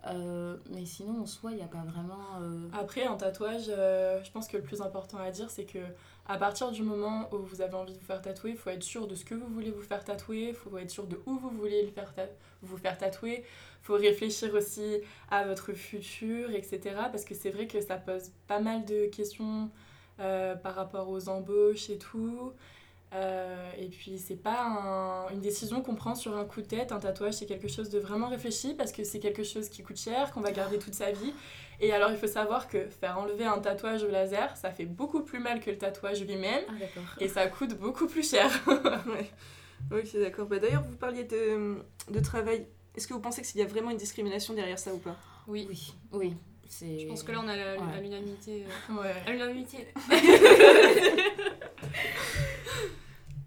Euh, 0.07 0.59
mais 0.71 0.85
sinon, 0.85 1.23
en 1.23 1.27
soi, 1.27 1.53
il 1.53 1.57
n'y 1.57 1.63
a 1.63 1.67
pas 1.67 1.83
vraiment. 1.87 2.39
euh, 2.43 2.69
Après, 2.73 3.05
un 3.05 3.17
tatouage, 3.17 3.67
euh, 3.71 4.23
je 4.23 4.31
pense 4.33 4.49
que 4.49 4.57
le 4.59 4.63
plus 4.63 4.83
important 4.83 5.19
à 5.19 5.31
dire, 5.31 5.51
c'est 5.51 5.65
que 5.65 5.79
à 6.27 6.39
partir 6.39 6.71
du 6.71 6.83
moment 6.83 7.29
où 7.33 7.39
vous 7.39 7.61
avez 7.61 7.75
envie 7.75 7.93
de 7.93 7.99
vous 7.99 8.05
faire 8.05 8.23
tatouer, 8.23 8.51
il 8.51 8.57
faut 8.57 8.71
être 8.71 8.83
sûr 8.83 9.07
de 9.07 9.15
ce 9.15 9.25
que 9.25 9.35
vous 9.35 9.47
voulez 9.47 9.71
vous 9.71 9.83
faire 9.83 10.05
tatouer, 10.05 10.49
il 10.49 10.55
faut 10.55 10.77
être 10.79 10.91
sûr 10.91 11.07
de 11.07 11.21
où 11.27 11.39
vous 11.39 11.51
voulez 11.51 11.93
vous 12.63 12.77
faire 12.79 12.97
tatouer, 12.97 13.45
il 13.45 13.85
faut 13.85 13.95
réfléchir 13.95 14.55
aussi 14.55 15.01
à 15.31 15.45
votre 15.45 15.73
futur, 15.75 16.51
etc. 16.51 16.81
Parce 17.13 17.25
que 17.25 17.35
c'est 17.35 17.51
vrai 17.51 17.67
que 17.67 17.81
ça 17.81 17.97
pose 17.97 18.31
pas 18.47 18.61
mal 18.61 18.85
de 18.87 19.07
questions 19.07 19.71
euh, 20.21 20.55
par 20.55 20.75
rapport 20.75 21.11
aux 21.11 21.29
embauches 21.29 21.91
et 21.91 21.99
tout. 21.99 22.53
Euh, 23.15 23.71
et 23.79 23.87
puis 23.89 24.19
c'est 24.19 24.35
pas 24.35 24.65
un- 24.65 25.29
une 25.33 25.41
décision 25.41 25.83
qu'on 25.83 25.95
prend 25.95 26.17
sur 26.17 26.37
un 26.37 26.45
coup 26.45 26.63
de 26.63 26.67
tête, 26.67 26.91
un 26.91 26.99
tatouage 26.99 27.35
c'est 27.35 27.47
quelque 27.47 27.69
chose 27.69 27.89
de 27.89 28.01
vraiment 28.01 28.29
réfléchi 28.29 28.75
parce 28.75 28.91
que 28.91 29.05
c'est 29.05 29.21
quelque 29.21 29.45
chose 29.45 29.69
qui 29.69 29.85
coûte 29.85 29.99
cher, 29.99 30.33
qu'on 30.33 30.41
va 30.41 30.51
garder 30.51 30.79
toute 30.81 30.95
sa 30.95 31.13
vie. 31.13 31.33
Et 31.81 31.93
alors 31.93 32.11
il 32.11 32.17
faut 32.17 32.27
savoir 32.27 32.67
que 32.69 32.89
faire 32.89 33.17
enlever 33.19 33.45
un 33.45 33.59
tatouage 33.61 34.03
au 34.03 34.09
laser, 34.09 34.57
ça 34.57 34.71
fait 34.73 34.87
beaucoup 34.87 35.21
plus 35.23 35.39
mal 35.39 35.61
que 35.61 35.71
le 35.71 35.79
tatouage 35.79 36.25
lui-même 36.25 36.65
Ah, 36.69 36.73
et 37.21 37.29
ça 37.29 37.47
coûte 37.47 37.79
beaucoup 37.79 38.09
plus 38.09 38.29
cher. 38.29 38.51
ouais. 38.67 39.31
Ok, 39.93 40.09
d'accord. 40.15 40.47
Bah, 40.47 40.59
D'ailleurs, 40.59 40.83
vous 40.83 40.97
parliez 40.97 41.25
de, 41.25 41.77
de 42.11 42.21
travail 42.21 42.67
Est-ce 42.97 43.07
que 43.07 43.15
vous 43.15 43.21
pensez 43.21 43.43
qu'il 43.43 43.61
y 43.61 43.63
a 43.63 43.67
vraiment 43.67 43.91
une 43.91 43.97
discrimination 43.97 44.55
derrière 44.55 44.79
ça 44.79 44.93
ou 44.93 44.99
pas? 44.99 45.17
Oui. 45.47 45.67
Oui, 45.71 45.93
oui. 46.13 46.35
Je 46.81 47.07
pense 47.07 47.23
que 47.23 47.31
là, 47.31 47.41
on 47.45 47.49
a 47.49 47.55
la- 47.57 47.75
Ouais. 47.75 48.01
l'unanimité. 48.03 48.65
euh, 48.91 48.95
Ouais. 49.03 49.15
À 49.27 49.31
l'unanimité. 49.31 49.87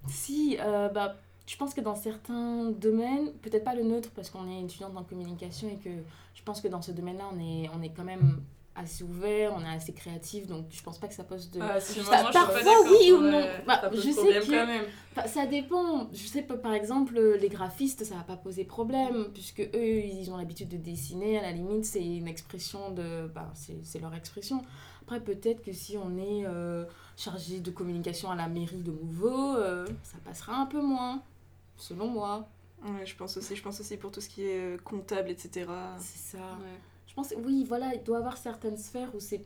Si, 0.08 0.58
euh, 0.60 0.90
bah, 0.90 1.16
je 1.46 1.56
pense 1.58 1.74
que 1.74 1.82
dans 1.82 1.96
certains 1.96 2.72
domaines, 2.72 3.32
peut-être 3.42 3.64
pas 3.64 3.76
le 3.76 3.84
nôtre 3.84 4.10
parce 4.16 4.30
qu'on 4.30 4.50
est 4.50 4.62
étudiante 4.64 4.96
en 4.98 5.04
communication 5.04 5.68
et 5.70 5.78
que 5.78 5.90
je 6.34 6.44
pense 6.44 6.62
que 6.62 6.68
dans 6.68 6.82
ce 6.82 6.92
domaine-là, 6.92 7.26
on 7.36 7.40
est, 7.40 7.70
on 7.78 7.82
est 7.82 7.90
quand 7.90 8.04
même 8.04 8.42
assez 8.80 9.04
ouvert, 9.04 9.54
on 9.58 9.62
est 9.66 9.76
assez 9.76 9.92
créatif, 9.92 10.46
donc 10.46 10.66
je 10.70 10.84
pense 10.84 11.00
pas 11.00 11.08
que 11.08 11.16
ça 11.16 11.24
pose 11.24 11.50
de... 11.50 11.60
Ah, 11.60 11.80
si, 11.82 12.00
Bah, 12.02 12.22
moi, 12.22 12.32
parfois 12.32 12.62
oui 12.92 13.12
ou 13.12 13.22
non. 13.22 13.44
Bah, 13.66 13.82
ça 13.82 13.90
je 13.92 14.12
sais 14.12 14.12
que- 14.40 14.46
quand 14.46 14.68
même. 14.68 14.84
Enfin, 15.16 15.28
ça 15.28 15.48
dépend. 15.48 16.10
Je 16.14 16.28
sais 16.28 16.44
pas, 16.44 16.58
par 16.58 16.74
exemple, 16.74 17.20
les 17.42 17.50
graphistes, 17.50 18.04
ça 18.06 18.14
va 18.14 18.22
pas 18.22 18.38
poser 18.38 18.66
problème, 18.66 19.30
puisque 19.34 19.62
eux, 19.62 20.00
ils 20.04 20.30
ont 20.30 20.38
l'habitude 20.38 20.70
de 20.70 20.78
dessiner. 20.78 21.40
À 21.40 21.42
la 21.42 21.54
limite, 21.54 21.86
c'est 21.86 22.06
une 22.06 22.28
expression 22.28 22.92
de. 22.92 23.28
Bah, 23.34 23.52
c'est 23.84 24.00
leur 24.00 24.14
expression. 24.14 24.62
Après, 25.08 25.22
peut-être 25.22 25.64
que 25.64 25.72
si 25.72 25.98
on 25.98 26.18
est 26.18 26.46
euh, 26.46 26.84
chargé 27.16 27.62
de 27.62 27.72
communication 27.72 28.30
à 28.30 28.36
la 28.36 28.50
mairie 28.50 28.82
de 28.82 28.92
Mouveau, 28.92 29.56
euh, 29.56 29.88
ça 30.04 30.18
passera 30.26 30.54
un 30.58 30.66
peu 30.66 30.82
moins, 30.82 31.24
selon 31.78 32.08
moi. 32.08 32.50
Ouais, 32.84 33.06
je 33.06 33.16
pense 33.16 33.38
aussi. 33.38 33.56
Je 33.56 33.64
pense 33.64 33.80
aussi 33.80 33.96
pour 33.96 34.12
tout 34.12 34.20
ce 34.20 34.28
qui 34.28 34.44
est 34.44 34.76
euh, 34.76 34.78
comptable, 34.78 35.30
etc. 35.30 35.66
C'est 35.98 36.38
ça. 36.38 36.38
Ouais. 36.40 36.80
Je 37.08 37.14
pense, 37.14 37.34
oui, 37.38 37.64
voilà, 37.66 37.96
il 37.96 38.04
doit 38.04 38.18
y 38.18 38.20
avoir 38.20 38.36
certaines 38.36 38.78
sphères 38.78 39.16
où 39.16 39.22
c'est 39.22 39.46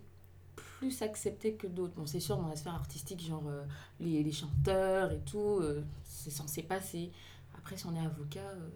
plus 0.56 1.02
accepté 1.04 1.54
que 1.54 1.68
d'autres. 1.68 1.94
Bon, 1.96 2.08
c'est 2.08 2.20
sûr, 2.20 2.38
dans 2.38 2.48
la 2.48 2.56
sphère 2.56 2.74
artistique, 2.74 3.22
genre 3.24 3.44
euh, 3.48 3.64
les, 4.00 4.24
les 4.24 4.32
chanteurs 4.32 5.12
et 5.12 5.20
tout, 5.20 5.60
euh, 5.62 5.84
c'est 6.04 6.32
censé 6.32 6.64
passer. 6.64 7.12
Après, 7.56 7.78
si 7.78 7.86
on 7.86 7.96
est 7.96 8.04
avocat, 8.04 8.40
euh, 8.40 8.68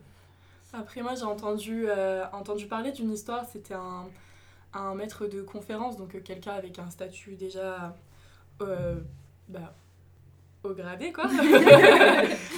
Après, 0.74 1.01
moi, 1.01 1.15
j'ai 1.15 1.24
entendu, 1.24 1.86
euh, 1.88 2.25
entendu 2.32 2.68
parler 2.68 2.92
d'une 2.92 3.12
histoire. 3.12 3.44
C'était 3.51 3.74
un, 3.74 4.06
un 4.75 4.96
maître 4.96 5.25
de 5.25 5.41
conférence, 5.41 5.98
donc 5.98 6.15
euh, 6.15 6.20
quelqu'un 6.20 6.53
avec 6.53 6.79
un 6.79 6.89
statut 6.89 7.36
déjà 7.36 7.96
euh, 8.62 8.96
bah, 9.48 9.74
au 10.63 10.74
gradé, 10.74 11.12
quoi. 11.12 11.25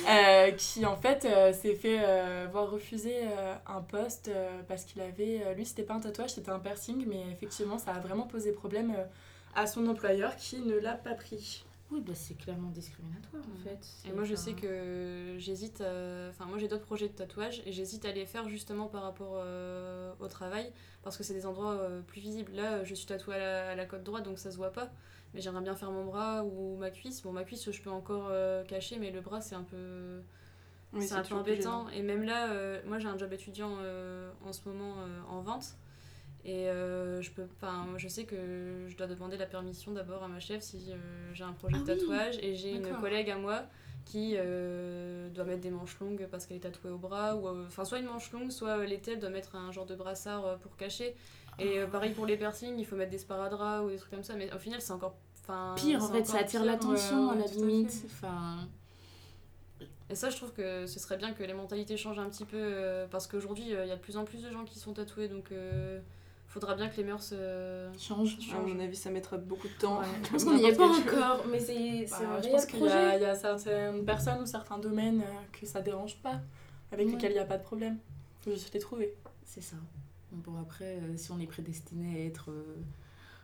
Euh, 0.09 0.51
qui, 0.51 0.85
en 0.85 0.95
fait, 0.95 1.25
euh, 1.25 1.51
s'est 1.51 1.75
fait 1.75 1.99
voir 2.49 2.71
refuser 2.71 3.13
un 3.67 3.81
poste 3.81 4.31
parce 4.69 4.85
qu'il 4.85 5.01
avait. 5.01 5.53
lui, 5.53 5.65
c'était 5.65 5.83
pas 5.83 5.95
un 5.95 5.99
tatouage, 5.99 6.29
c'était 6.29 6.49
un 6.49 6.59
piercing, 6.59 7.05
mais 7.05 7.21
effectivement, 7.33 7.77
ça 7.77 7.91
a 7.91 7.99
vraiment 7.99 8.23
posé 8.23 8.53
problème 8.53 8.95
à 9.53 9.67
son 9.67 9.85
employeur 9.87 10.37
qui 10.37 10.61
ne 10.61 10.77
l'a 10.79 10.93
pas 10.93 11.13
pris. 11.13 11.65
Oui, 11.91 12.01
bah, 12.01 12.13
c'est 12.15 12.35
clairement 12.35 12.69
discriminatoire 12.69 13.43
en 13.49 13.55
Ouais. 13.55 13.63
fait. 13.63 13.87
Et 14.09 14.11
moi, 14.11 14.23
je 14.25 14.35
sais 14.35 14.53
que 14.53 15.35
j'hésite. 15.37 15.81
euh, 15.81 16.29
Enfin, 16.29 16.45
moi, 16.45 16.57
j'ai 16.57 16.67
d'autres 16.67 16.85
projets 16.85 17.07
de 17.07 17.13
tatouage 17.13 17.61
et 17.65 17.71
j'hésite 17.71 18.03
à 18.05 18.11
les 18.11 18.25
faire 18.25 18.49
justement 18.49 18.87
par 18.87 19.03
rapport 19.03 19.35
euh, 19.37 20.13
au 20.19 20.27
travail 20.27 20.71
parce 21.01 21.15
que 21.17 21.23
c'est 21.23 21.33
des 21.33 21.45
endroits 21.45 21.73
euh, 21.75 22.01
plus 22.01 22.19
visibles. 22.21 22.51
Là, 22.53 22.83
je 22.83 22.93
suis 22.93 23.05
tatouée 23.05 23.35
à 23.35 23.39
la, 23.39 23.69
à 23.71 23.75
la 23.75 23.85
côte 23.85 24.03
droite 24.03 24.23
donc 24.25 24.37
ça 24.37 24.51
se 24.51 24.57
voit 24.57 24.71
pas. 24.73 24.91
Mais 25.33 25.41
j'aimerais 25.41 25.61
bien 25.63 25.75
faire 25.75 25.91
mon 25.91 26.05
bras 26.05 26.43
ou 26.43 26.75
ma 26.77 26.89
cuisse. 26.91 27.21
Bon, 27.21 27.31
ma 27.31 27.43
cuisse, 27.43 27.69
je 27.71 27.81
peux 27.81 27.89
encore 27.89 28.27
euh, 28.31 28.63
cacher, 28.65 28.97
mais 28.99 29.11
le 29.11 29.21
bras, 29.21 29.41
c'est 29.41 29.55
un 29.55 29.63
peu. 29.63 30.21
Oui, 30.93 31.07
c'est 31.07 31.15
un 31.15 31.21
peu 31.23 31.35
embêtant. 31.35 31.89
Et 31.89 32.01
même 32.01 32.23
là, 32.23 32.51
euh, 32.51 32.81
moi 32.85 32.99
j'ai 32.99 33.07
un 33.07 33.17
job 33.17 33.31
étudiant 33.33 33.75
euh, 33.79 34.31
en 34.45 34.53
ce 34.53 34.67
moment 34.67 34.95
euh, 34.99 35.21
en 35.29 35.41
vente. 35.41 35.75
Et 36.47 36.69
euh, 36.69 37.21
je, 37.21 37.29
peux, 37.31 37.45
je 37.97 38.07
sais 38.07 38.23
que 38.23 38.85
je 38.87 38.95
dois 38.95 39.05
demander 39.07 39.37
la 39.37 39.45
permission 39.45 39.91
d'abord 39.91 40.23
à 40.23 40.27
ma 40.27 40.39
chef 40.39 40.63
si 40.63 40.77
euh, 40.89 40.95
j'ai 41.33 41.43
un 41.43 41.51
projet 41.51 41.75
Ah 41.77 41.83
de 41.83 41.91
oui, 41.91 41.99
tatouage. 41.99 42.37
Et 42.41 42.55
j'ai 42.55 42.71
une 42.71 42.89
collègue 42.95 43.29
à 43.29 43.37
moi 43.37 43.63
qui 44.05 44.35
euh, 44.37 45.29
doit 45.29 45.43
mettre 45.43 45.59
des 45.59 45.69
manches 45.69 45.99
longues 45.99 46.25
parce 46.31 46.45
qu'elle 46.45 46.57
est 46.57 46.61
tatouée 46.61 46.91
au 46.91 46.97
bras. 46.97 47.35
ou 47.35 47.47
Enfin, 47.67 47.83
soit 47.83 47.99
une 47.99 48.05
manche 48.05 48.31
longue, 48.31 48.49
soit 48.49 48.85
l'été, 48.85 49.11
elle 49.11 49.19
doit 49.19 49.29
mettre 49.29 49.55
un 49.55 49.71
genre 49.73 49.85
de 49.85 49.95
brassard 49.95 50.57
pour 50.59 50.75
cacher. 50.77 51.15
Et 51.59 51.79
euh, 51.79 51.87
pareil 51.87 52.13
pour 52.13 52.25
les 52.25 52.37
piercings, 52.37 52.77
il 52.77 52.85
faut 52.85 52.95
mettre 52.95 53.11
des 53.11 53.17
sparadraps 53.17 53.85
ou 53.85 53.89
des 53.89 53.97
trucs 53.97 54.11
comme 54.11 54.23
ça. 54.23 54.35
Mais 54.35 54.51
au 54.53 54.59
final, 54.59 54.81
c'est 54.81 54.93
encore. 54.93 55.15
Pire, 55.77 56.03
en 56.03 56.07
fait, 56.09 56.25
ça 56.25 56.39
attire 56.39 56.65
l'attention 56.65 57.29
à 57.29 57.35
la 57.35 57.45
limite. 57.45 58.03
Enfin, 58.05 58.67
Et 60.09 60.15
ça, 60.15 60.29
je 60.29 60.35
trouve 60.35 60.51
que 60.51 60.85
ce 60.85 60.99
serait 60.99 61.15
bien 61.17 61.31
que 61.33 61.43
les 61.43 61.53
mentalités 61.53 61.95
changent 61.95 62.19
un 62.19 62.29
petit 62.29 62.43
peu, 62.45 62.57
euh, 62.59 63.07
parce 63.09 63.27
qu'aujourd'hui, 63.27 63.73
euh, 63.73 63.85
il 63.85 63.87
y 63.87 63.91
a 63.91 63.95
de 63.95 64.01
plus 64.01 64.17
en 64.17 64.25
plus 64.25 64.43
de 64.43 64.51
gens 64.51 64.65
qui 64.65 64.77
sont 64.77 64.93
tatoués, 64.93 65.29
donc 65.29 65.51
euh, 65.53 66.01
faudra 66.59 66.75
bien 66.75 66.89
que 66.89 66.97
les 66.97 67.03
mœurs 67.03 67.29
euh, 67.33 67.91
change. 67.99 68.37
À 68.53 68.59
mon 68.59 68.79
avis, 68.79 68.95
ça 68.95 69.09
mettra 69.09 69.37
beaucoup 69.37 69.67
de 69.67 69.73
temps. 69.73 69.99
Ouais, 69.99 70.05
je 70.23 70.29
pense 70.29 70.43
qu'on 70.45 70.55
n'y 70.55 70.65
est 70.65 70.75
pas 70.75 70.87
encore, 70.87 71.45
mais 71.49 71.59
c'est 71.59 72.05
Bah, 72.09 72.17
un 72.19 72.37
je 72.37 72.41
réel 72.43 72.51
pense 72.51 72.65
qu'il 72.65 72.79
y, 72.79 72.83
a- 72.83 72.89
projet. 72.89 73.15
il 73.17 73.21
y 73.21 73.25
a 73.25 73.35
certaines 73.35 74.05
personnes 74.05 74.41
ou 74.41 74.45
certains 74.45 74.77
domaines 74.79 75.21
euh, 75.21 75.41
que 75.59 75.65
ça 75.65 75.81
dérange 75.81 76.17
pas, 76.17 76.39
avec 76.91 77.05
Ouais. 77.07 77.13
lesquels 77.13 77.31
il 77.31 77.35
n'y 77.35 77.39
a 77.39 77.45
pas 77.45 77.57
de 77.57 77.63
problème. 77.63 77.97
Faut 78.41 78.51
juste 78.51 78.73
les 78.73 78.79
trouver. 78.79 79.13
C'est 79.45 79.61
ça. 79.61 79.77
Bon, 80.31 80.59
après, 80.61 80.95
euh, 81.01 81.15
si 81.17 81.31
on 81.31 81.39
est 81.39 81.47
prédestiné 81.47 82.21
à 82.21 82.25
être. 82.25 82.51
euh, 82.51 82.75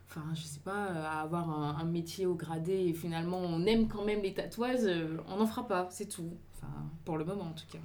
Enfin, 0.10 0.26
je 0.36 0.44
sais 0.44 0.60
pas, 0.60 0.84
à 0.86 1.22
avoir 1.22 1.50
un, 1.50 1.78
un 1.80 1.86
métier 1.86 2.28
au 2.28 2.36
gradé 2.36 2.74
et 2.74 2.94
finalement 2.94 3.38
on 3.40 3.66
aime 3.66 3.88
quand 3.88 4.04
même 4.06 4.22
les 4.22 4.34
tatouages, 4.34 4.82
on 5.28 5.38
n'en 5.38 5.48
fera 5.48 5.66
pas, 5.68 5.88
c'est 5.90 6.06
tout. 6.08 6.30
Enfin, 6.56 6.72
pour 7.04 7.18
le 7.18 7.26
moment 7.26 7.46
en 7.46 7.54
tout 7.54 7.66
cas. 7.72 7.80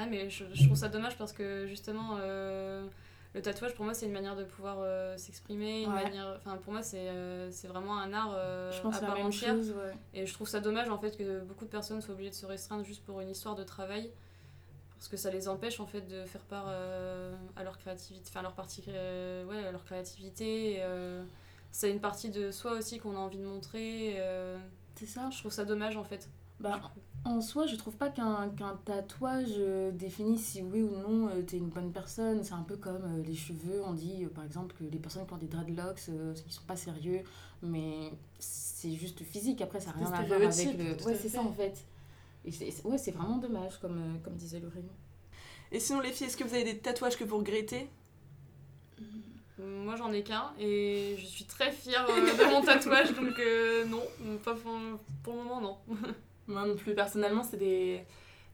Ouais, 0.00 0.06
mais 0.08 0.30
je, 0.30 0.44
je 0.54 0.64
trouve 0.64 0.76
ça 0.78 0.88
dommage 0.88 1.18
parce 1.18 1.32
que 1.34 1.66
justement, 1.66 2.16
euh, 2.20 2.86
le 3.38 3.42
tatouage 3.42 3.74
pour 3.74 3.84
moi 3.84 3.94
c'est 3.94 4.06
une 4.06 4.12
manière 4.12 4.36
de 4.36 4.44
pouvoir 4.44 4.78
euh, 4.80 5.16
s'exprimer, 5.16 5.82
une 5.82 5.92
Ouais. 5.92 6.02
manière. 6.04 6.34
Enfin, 6.36 6.56
pour 6.56 6.72
moi 6.72 6.82
c'est 6.82 7.08
euh, 7.08 7.50
c'est 7.50 7.68
vraiment 7.68 7.98
un 7.98 8.12
art 8.12 8.32
euh, 8.34 8.72
je 8.72 8.80
pense 8.82 8.96
à 8.96 9.00
la 9.00 9.06
part 9.06 9.16
même 9.16 9.26
entière. 9.26 9.54
chose, 9.54 9.70
ouais. 9.70 9.94
Et 10.12 10.26
je 10.26 10.34
trouve 10.34 10.48
ça 10.48 10.60
dommage 10.60 10.88
en 10.88 10.98
fait 10.98 11.16
que 11.16 11.40
beaucoup 11.40 11.64
de 11.64 11.70
personnes 11.70 12.00
soient 12.00 12.14
obligées 12.14 12.30
de 12.30 12.34
se 12.34 12.46
restreindre 12.46 12.84
juste 12.84 13.04
pour 13.04 13.20
une 13.20 13.30
histoire 13.30 13.54
de 13.54 13.64
travail. 13.64 14.10
Parce 14.96 15.06
que 15.08 15.16
ça 15.16 15.30
les 15.30 15.46
empêche 15.48 15.78
en 15.78 15.86
fait 15.86 16.00
de 16.08 16.24
faire 16.24 16.40
part 16.40 16.66
à 16.68 17.62
leur 17.62 17.78
créativité, 17.78 18.24
enfin 18.30 18.42
leur 18.42 18.54
partie, 18.54 18.82
ouais, 18.88 19.64
à 19.68 19.70
leur 19.70 19.84
créativité. 19.84 20.82
c'est 21.70 21.90
une 21.92 22.00
partie 22.00 22.30
de 22.30 22.50
soi 22.50 22.72
aussi 22.72 22.98
qu'on 22.98 23.14
a 23.14 23.20
envie 23.20 23.38
de 23.38 23.44
montrer. 23.44 24.20
C'est 24.96 25.06
ça. 25.06 25.30
je 25.32 25.38
trouve 25.38 25.52
ça 25.52 25.64
dommage 25.64 25.96
en 25.96 26.02
fait. 26.02 26.28
Bah, 26.60 26.80
en 27.24 27.40
soi, 27.40 27.66
je 27.66 27.76
trouve 27.76 27.96
pas 27.96 28.08
qu'un 28.08 28.48
qu'un 28.50 28.78
tatouage 28.84 29.52
euh, 29.58 29.90
définisse 29.90 30.44
si 30.44 30.62
oui 30.62 30.82
ou 30.82 30.90
non 30.96 31.28
euh, 31.28 31.42
t'es 31.42 31.56
une 31.56 31.68
bonne 31.68 31.92
personne. 31.92 32.42
C'est 32.42 32.54
un 32.54 32.62
peu 32.62 32.76
comme 32.76 33.02
euh, 33.04 33.22
les 33.22 33.34
cheveux. 33.34 33.82
On 33.84 33.92
dit 33.92 34.24
euh, 34.24 34.28
par 34.28 34.44
exemple 34.44 34.74
que 34.78 34.84
les 34.84 34.98
personnes 34.98 35.26
qui 35.26 35.32
ont 35.32 35.38
des 35.38 35.46
dreadlocks, 35.46 36.00
euh, 36.08 36.34
ils 36.46 36.52
sont 36.52 36.62
pas 36.66 36.76
sérieux, 36.76 37.22
mais 37.62 38.12
c'est 38.38 38.92
juste 38.92 39.22
physique. 39.24 39.60
Après, 39.60 39.80
ça 39.80 39.90
n'a 39.92 39.96
rien 39.96 40.12
à 40.12 40.22
voir 40.22 40.40
avec 40.40 40.78
le. 40.78 41.04
Ouais, 41.04 41.16
c'est 41.20 41.28
ça 41.28 41.42
en 41.42 41.52
fait. 41.52 41.84
Et 42.44 42.52
ouais, 42.84 42.98
c'est 42.98 43.10
vraiment 43.10 43.36
dommage, 43.38 43.78
comme, 43.80 43.98
euh, 43.98 44.18
comme 44.24 44.34
disait 44.34 44.60
Laurie. 44.60 44.84
Et 45.70 45.80
sinon, 45.80 46.00
les 46.00 46.12
filles, 46.12 46.28
est-ce 46.28 46.36
que 46.36 46.44
vous 46.44 46.54
avez 46.54 46.64
des 46.64 46.78
tatouages 46.78 47.18
que 47.18 47.24
vous 47.24 47.38
regrettez? 47.38 47.88
Moi 49.60 49.96
j'en 49.96 50.12
ai 50.12 50.22
qu'un 50.22 50.52
et 50.60 51.16
je 51.18 51.26
suis 51.26 51.44
très 51.44 51.72
fière 51.72 52.06
euh, 52.08 52.14
de 52.14 52.50
mon 52.50 52.62
tatouage 52.62 53.12
donc 53.12 53.36
euh, 53.40 53.84
non, 53.86 54.02
pas 54.44 54.54
pour, 54.54 54.72
pour 55.24 55.34
le 55.34 55.42
moment 55.42 55.60
non. 55.60 55.78
Moi 56.48 56.66
non 56.66 56.76
plus, 56.76 56.94
personnellement, 56.94 57.44
c'est 57.44 57.58
des, 57.58 58.00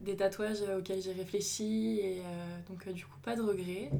des 0.00 0.16
tatouages 0.16 0.62
euh, 0.62 0.78
auxquels 0.78 1.00
j'ai 1.00 1.12
réfléchi 1.12 2.00
et 2.00 2.18
euh, 2.20 2.58
donc 2.68 2.86
euh, 2.86 2.92
du 2.92 3.04
coup, 3.06 3.18
pas 3.22 3.36
de 3.36 3.42
regrets. 3.42 3.90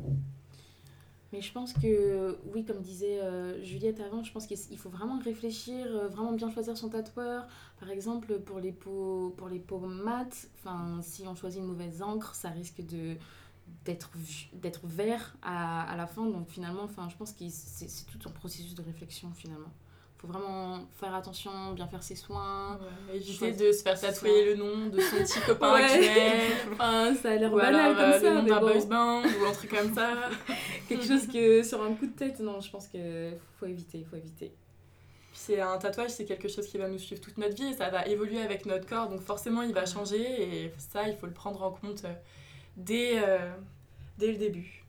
Mais 1.33 1.41
je 1.41 1.53
pense 1.53 1.73
que, 1.73 2.39
oui, 2.55 2.65
comme 2.65 2.81
disait 2.81 3.19
Juliette 3.61 3.99
avant, 3.99 4.23
je 4.23 4.31
pense 4.31 4.47
qu'il 4.47 4.57
il 4.71 4.79
faut 4.79 4.89
vraiment 4.89 5.19
réfléchir, 5.19 5.85
vraiment 6.09 6.31
bien 6.31 6.49
choisir 6.49 6.77
son 6.79 6.91
tatoueur. 6.91 7.49
Par 7.81 7.91
exemple, 7.91 8.39
pour 8.39 8.61
les 8.61 8.71
peaux, 8.71 9.35
pour 9.37 9.49
les 9.49 9.59
peaux 9.59 9.81
mates, 9.81 10.47
si 11.03 11.27
on 11.27 11.35
choisit 11.35 11.61
une 11.61 11.67
mauvaise 11.67 12.03
encre, 12.03 12.37
ça 12.37 12.51
risque 12.51 12.87
de 12.87 13.17
d'être 13.85 14.87
vert 14.87 15.37
à, 15.43 15.91
à 15.91 15.97
la 15.97 16.07
fin. 16.07 16.25
Donc 16.25 16.49
finalement, 16.51 16.87
je 16.87 17.17
pense 17.17 17.33
que 17.33 17.45
c'est 17.49 18.07
tout 18.07 18.29
un 18.29 18.33
processus 18.33 18.77
de 18.77 18.83
réflexion 18.83 19.33
finalement. 19.35 19.73
Faut 20.25 20.33
vraiment 20.33 20.81
faire 20.99 21.15
attention, 21.15 21.73
bien 21.75 21.87
faire 21.87 22.03
ses 22.03 22.17
soins. 22.17 22.79
Éviter 23.13 23.53
de 23.53 23.73
se 23.73 23.83
faire 23.83 24.01
tatouer 24.01 24.47
le 24.47 24.57
nom 24.57 24.87
de 24.87 25.01
son 25.01 25.17
petit 25.17 25.41
copain 25.47 25.75
Ouais. 25.75 25.85
actuel. 25.85 26.53
Enfin, 26.73 27.15
ça 27.15 27.31
a 27.33 27.37
l'air 27.37 27.53
Ou 27.53 27.57
banal 27.57 27.75
alors 27.75 27.97
comme 27.97 28.05
euh, 28.13 28.21
ça, 28.21 28.31
le 28.31 28.41
nom 28.41 28.43
d'un 28.47 28.61
bon. 28.61 28.67
boys 28.73 28.87
band 28.87 29.23
ou 29.23 29.45
un 29.47 29.53
truc 29.53 29.71
comme 29.71 29.95
ça. 29.95 30.15
quelque 30.89 31.05
chose 31.05 31.27
que 31.27 31.63
sur 31.63 31.83
un 31.83 31.95
coup 31.95 32.07
de 32.07 32.13
tête, 32.13 32.41
non, 32.41 32.61
je 32.61 32.71
pense 32.71 32.89
que 32.89 33.33
faut 33.59 33.67
éviter, 33.67 34.05
faut 34.09 34.17
éviter. 34.17 34.55
C'est 35.33 35.61
un 35.61 35.77
tatouage, 35.79 36.11
c'est 36.11 36.25
quelque 36.25 36.49
chose 36.49 36.67
qui 36.67 36.79
va 36.79 36.89
nous 36.89 36.99
suivre 36.99 37.21
toute 37.21 37.37
notre 37.39 37.55
vie 37.57 37.67
et 37.71 37.75
ça 37.75 37.91
va 37.91 38.07
évoluer 38.07 38.41
avec 38.41 38.67
notre 38.67 38.87
corps, 38.87 39.09
donc 39.11 39.21
forcément 39.21 39.63
il 39.63 39.75
va 39.75 39.85
changer 39.85 40.21
et 40.65 40.73
ça 40.79 41.09
il 41.09 41.17
faut 41.17 41.27
le 41.27 41.33
prendre 41.33 41.63
en 41.63 41.71
compte 41.73 42.05
euh, 42.05 42.13
dès, 42.77 43.19
euh, 43.23 43.51
dès 44.17 44.29
le 44.29 44.39
début. 44.39 44.84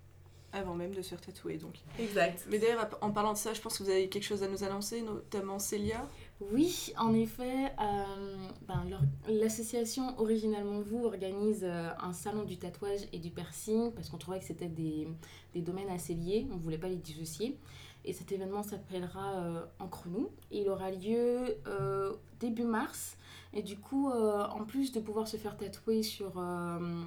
Avant 0.55 0.73
même 0.73 0.93
de 0.93 1.01
se 1.01 1.09
faire 1.09 1.19
tatouer, 1.19 1.57
donc. 1.57 1.75
Exact. 1.99 2.45
Mais 2.49 2.59
d'ailleurs, 2.59 2.89
en 3.01 3.11
parlant 3.11 3.33
de 3.33 3.37
ça, 3.37 3.53
je 3.53 3.59
pense 3.59 3.77
que 3.77 3.83
vous 3.83 3.89
avez 3.89 4.07
quelque 4.07 4.23
chose 4.23 4.41
à 4.41 4.47
nous 4.47 4.63
annoncer, 4.63 5.01
notamment 5.01 5.59
Célia? 5.59 6.07
Oui, 6.39 6.93
en 6.97 7.13
effet, 7.13 7.73
euh, 7.81 8.47
ben, 8.67 8.85
l'association 9.27 10.17
Originalement 10.17 10.79
Vous 10.81 11.05
organise 11.05 11.63
euh, 11.63 11.89
un 11.99 12.13
salon 12.13 12.43
du 12.43 12.57
tatouage 12.57 13.01
et 13.11 13.19
du 13.19 13.31
piercing 13.31 13.91
parce 13.91 14.09
qu'on 14.09 14.17
trouvait 14.17 14.39
que 14.39 14.45
c'était 14.45 14.69
des, 14.69 15.07
des 15.53 15.61
domaines 15.61 15.89
assez 15.89 16.13
liés, 16.13 16.47
on 16.51 16.55
ne 16.55 16.61
voulait 16.61 16.77
pas 16.77 16.89
les 16.89 16.95
dissocier. 16.95 17.57
Et 18.05 18.13
cet 18.13 18.31
événement 18.31 18.63
s'appellera 18.63 19.33
euh, 19.33 19.65
nous 20.05 20.29
et 20.51 20.61
il 20.61 20.69
aura 20.69 20.91
lieu 20.91 21.57
euh, 21.67 22.13
début 22.39 22.63
mars. 22.63 23.17
Et 23.53 23.63
du 23.63 23.77
coup, 23.77 24.11
euh, 24.11 24.45
en 24.47 24.65
plus 24.65 24.91
de 24.91 24.99
pouvoir 24.99 25.27
se 25.27 25.37
faire 25.37 25.57
tatouer 25.57 26.03
sur, 26.03 26.33
euh, 26.37 27.03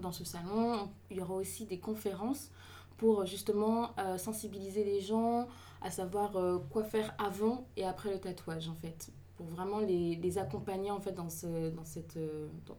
dans 0.00 0.12
ce 0.12 0.24
salon, 0.24 0.90
il 1.10 1.16
y 1.16 1.20
aura 1.20 1.34
aussi 1.34 1.64
des 1.64 1.78
conférences 1.78 2.50
pour 2.96 3.26
justement 3.26 3.94
sensibiliser 4.16 4.84
les 4.84 5.00
gens 5.00 5.48
à 5.82 5.90
savoir 5.90 6.32
quoi 6.70 6.84
faire 6.84 7.14
avant 7.18 7.66
et 7.76 7.84
après 7.84 8.10
le 8.10 8.18
tatouage 8.18 8.68
en 8.68 8.74
fait 8.74 9.10
pour 9.36 9.46
vraiment 9.46 9.80
les, 9.80 10.16
les, 10.16 10.38
accompagner 10.38 10.90
en 10.90 11.00
fait 11.00 11.12
dans 11.12 11.28
ce, 11.28 11.68
dans 11.70 11.84
cette, 11.84 12.18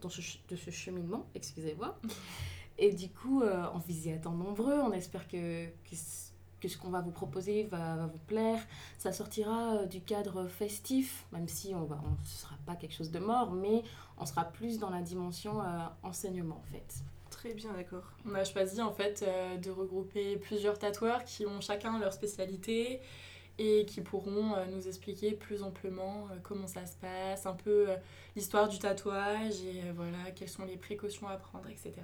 dans, 0.00 0.08
ce, 0.08 0.20
de 0.48 0.56
ce 0.56 0.70
cheminement, 0.70 1.26
excusez-moi. 1.36 1.96
Et 2.78 2.92
du 2.92 3.08
coup, 3.08 3.42
on 3.42 3.78
vous 3.78 4.08
y 4.08 4.12
attend 4.12 4.32
nombreux, 4.32 4.80
on 4.80 4.92
espère 4.92 5.28
que, 5.28 5.66
que 5.66 5.96
que 6.60 6.68
ce 6.68 6.76
qu'on 6.76 6.90
va 6.90 7.00
vous 7.00 7.10
proposer 7.10 7.64
va, 7.64 8.06
vous 8.06 8.18
plaire. 8.26 8.60
Ça 8.98 9.12
sortira 9.12 9.76
euh, 9.76 9.86
du 9.86 10.00
cadre 10.00 10.46
festif, 10.46 11.26
même 11.32 11.48
si 11.48 11.74
on 11.74 11.84
va, 11.84 12.00
on, 12.04 12.24
sera 12.24 12.56
pas 12.66 12.76
quelque 12.76 12.94
chose 12.94 13.10
de 13.10 13.18
mort, 13.18 13.52
mais 13.52 13.82
on 14.18 14.26
sera 14.26 14.44
plus 14.44 14.78
dans 14.78 14.90
la 14.90 15.02
dimension 15.02 15.62
euh, 15.62 15.78
enseignement 16.02 16.56
en 16.56 16.72
fait. 16.72 17.02
Très 17.38 17.54
bien, 17.54 17.72
d'accord. 17.72 18.02
On 18.26 18.34
a 18.34 18.44
choisi 18.44 18.82
en 18.82 18.92
fait 18.92 19.24
euh, 19.26 19.56
de 19.56 19.70
regrouper 19.70 20.36
plusieurs 20.36 20.78
tatoueurs 20.78 21.24
qui 21.24 21.46
ont 21.46 21.60
chacun 21.60 21.98
leur 21.98 22.12
spécialité 22.12 23.00
et 23.58 23.86
qui 23.86 24.00
pourront 24.00 24.54
nous 24.66 24.86
expliquer 24.86 25.32
plus 25.32 25.64
amplement 25.64 26.28
comment 26.44 26.68
ça 26.68 26.86
se 26.86 26.94
passe, 26.96 27.44
un 27.44 27.54
peu 27.54 27.88
l'histoire 28.36 28.68
du 28.68 28.78
tatouage 28.78 29.60
et 29.62 29.82
voilà 29.96 30.30
quelles 30.36 30.48
sont 30.48 30.64
les 30.64 30.76
précautions 30.76 31.26
à 31.26 31.36
prendre, 31.36 31.68
etc. 31.68 31.94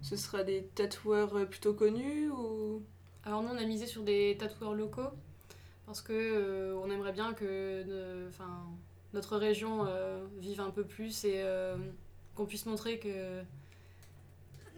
Ce 0.00 0.14
sera 0.14 0.44
des 0.44 0.62
tatoueurs 0.76 1.48
plutôt 1.48 1.74
connus 1.74 2.30
ou? 2.30 2.82
Alors 3.24 3.42
nous, 3.42 3.48
on 3.48 3.58
a 3.58 3.64
misé 3.64 3.86
sur 3.86 4.04
des 4.04 4.36
tatoueurs 4.38 4.74
locaux 4.74 5.10
parce 5.86 6.02
que 6.02 6.12
euh, 6.12 6.76
on 6.82 6.90
aimerait 6.90 7.12
bien 7.12 7.32
que 7.32 7.84
notre 9.14 9.36
région 9.36 9.86
euh, 9.86 10.24
vive 10.38 10.60
un 10.60 10.70
peu 10.70 10.84
plus 10.84 11.24
et 11.24 11.42
euh, 11.42 11.76
qu'on 12.34 12.44
puisse 12.44 12.66
montrer 12.66 12.98
que 12.98 13.42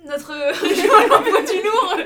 notre 0.07 0.33
région 0.33 0.93
l'envoie 1.09 1.43
du 1.43 1.63
lourd. 1.63 1.97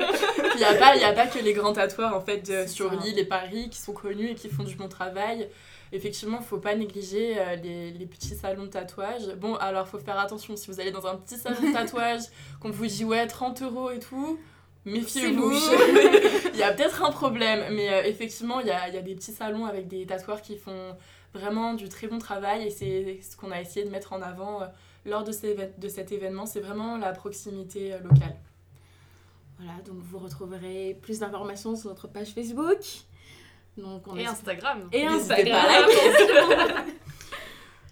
Il 0.55 0.59
n'y 0.59 0.65
a, 0.65 0.75
pas, 0.75 0.95
a 1.05 1.13
pas 1.13 1.27
que 1.27 1.39
les 1.39 1.53
grands 1.53 1.73
tatoueurs 1.73 2.15
en 2.15 2.21
fait 2.21 2.69
sur 2.69 2.91
l'île 2.91 3.19
et 3.19 3.25
Paris 3.25 3.69
qui 3.71 3.79
sont 3.79 3.93
connus 3.93 4.31
et 4.31 4.35
qui 4.35 4.49
font 4.49 4.65
du 4.65 4.75
bon 4.75 4.89
travail. 4.89 5.49
Effectivement, 5.95 6.39
il 6.39 6.43
ne 6.43 6.47
faut 6.47 6.59
pas 6.59 6.75
négliger 6.75 7.37
les, 7.63 7.91
les, 7.91 8.07
petits 8.07 8.35
salons 8.35 8.65
de 8.65 8.69
tatouage. 8.69 9.35
Bon, 9.37 9.57
alors 9.57 9.87
il 9.87 9.91
faut 9.91 9.99
faire 9.99 10.19
attention 10.19 10.57
si 10.57 10.71
vous 10.71 10.81
allez 10.81 10.91
dans 10.91 11.07
un 11.07 11.17
petit 11.17 11.37
salon 11.37 11.61
de 11.61 11.73
tatouage, 11.73 12.23
qu'on 12.61 12.71
vous 12.71 12.87
dit 12.87 13.05
ouais 13.05 13.27
30 13.27 13.61
euros 13.63 13.91
et 13.91 13.99
tout 13.99 14.39
méfiez-vous. 14.85 15.53
il 16.53 16.59
y 16.59 16.63
a 16.63 16.73
peut-être 16.73 17.03
un 17.05 17.11
problème, 17.11 17.75
mais 17.75 17.93
euh, 17.93 18.03
effectivement, 18.05 18.61
il 18.61 18.67
y 18.67 18.71
a, 18.71 18.89
y 18.89 18.97
a, 18.97 19.03
des 19.03 19.15
petits 19.15 19.33
salons 19.33 19.67
avec 19.67 19.89
des 19.89 20.07
tatoueurs 20.07 20.43
qui 20.43 20.57
font 20.57 20.97
vraiment 21.35 21.75
du 21.75 21.89
très 21.89 22.09
bon 22.09 22.19
travail 22.19 22.67
et 22.67 22.71
c'est 22.71 23.21
ce 23.23 23.37
qu'on 23.37 23.51
a 23.51 23.61
essayé 23.61 23.87
de 23.87 23.91
mettre 23.91 24.13
en 24.13 24.21
avant 24.21 24.63
euh, 24.63 24.67
lors 25.05 25.25
de, 25.25 25.33
ces, 25.33 25.57
de 25.77 25.89
cet 25.89 26.13
événement. 26.13 26.47
C'est 26.47 26.61
vraiment 26.61 26.97
la 26.97 27.13
proximité 27.13 27.93
euh, 27.93 27.99
locale. 28.01 28.37
Voilà, 29.59 29.81
donc 29.83 29.97
vous 29.99 30.19
retrouverez 30.19 30.99
plus 31.01 31.21
d'informations 31.21 31.77
sur 31.77 31.89
notre 31.89 32.09
page 32.09 32.29
Facebook. 32.29 32.79
Donc 33.77 34.07
on 34.07 34.17
et 34.17 34.27
Instagram. 34.27 34.89
Et 34.93 35.07
Instagram. 35.07 35.87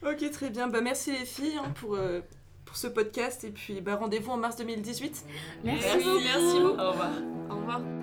ok, 0.07 0.31
très 0.31 0.51
bien. 0.51 0.69
Bah, 0.69 0.81
merci 0.81 1.13
les 1.13 1.25
filles 1.25 1.57
hein, 1.57 1.71
pour 1.75 1.99
pour 2.65 2.77
ce 2.77 2.87
podcast. 2.87 3.45
Et 3.45 3.51
puis 3.51 3.81
bah, 3.81 3.97
rendez-vous 3.97 4.33
en 4.33 4.37
mars 4.37 4.57
2018. 4.57 5.25
Merci, 5.65 5.87
merci, 5.97 6.61
beaucoup. 6.61 6.81
Au 6.81 6.91
revoir. 6.91 7.13
Au 7.51 7.57
revoir. 7.57 8.00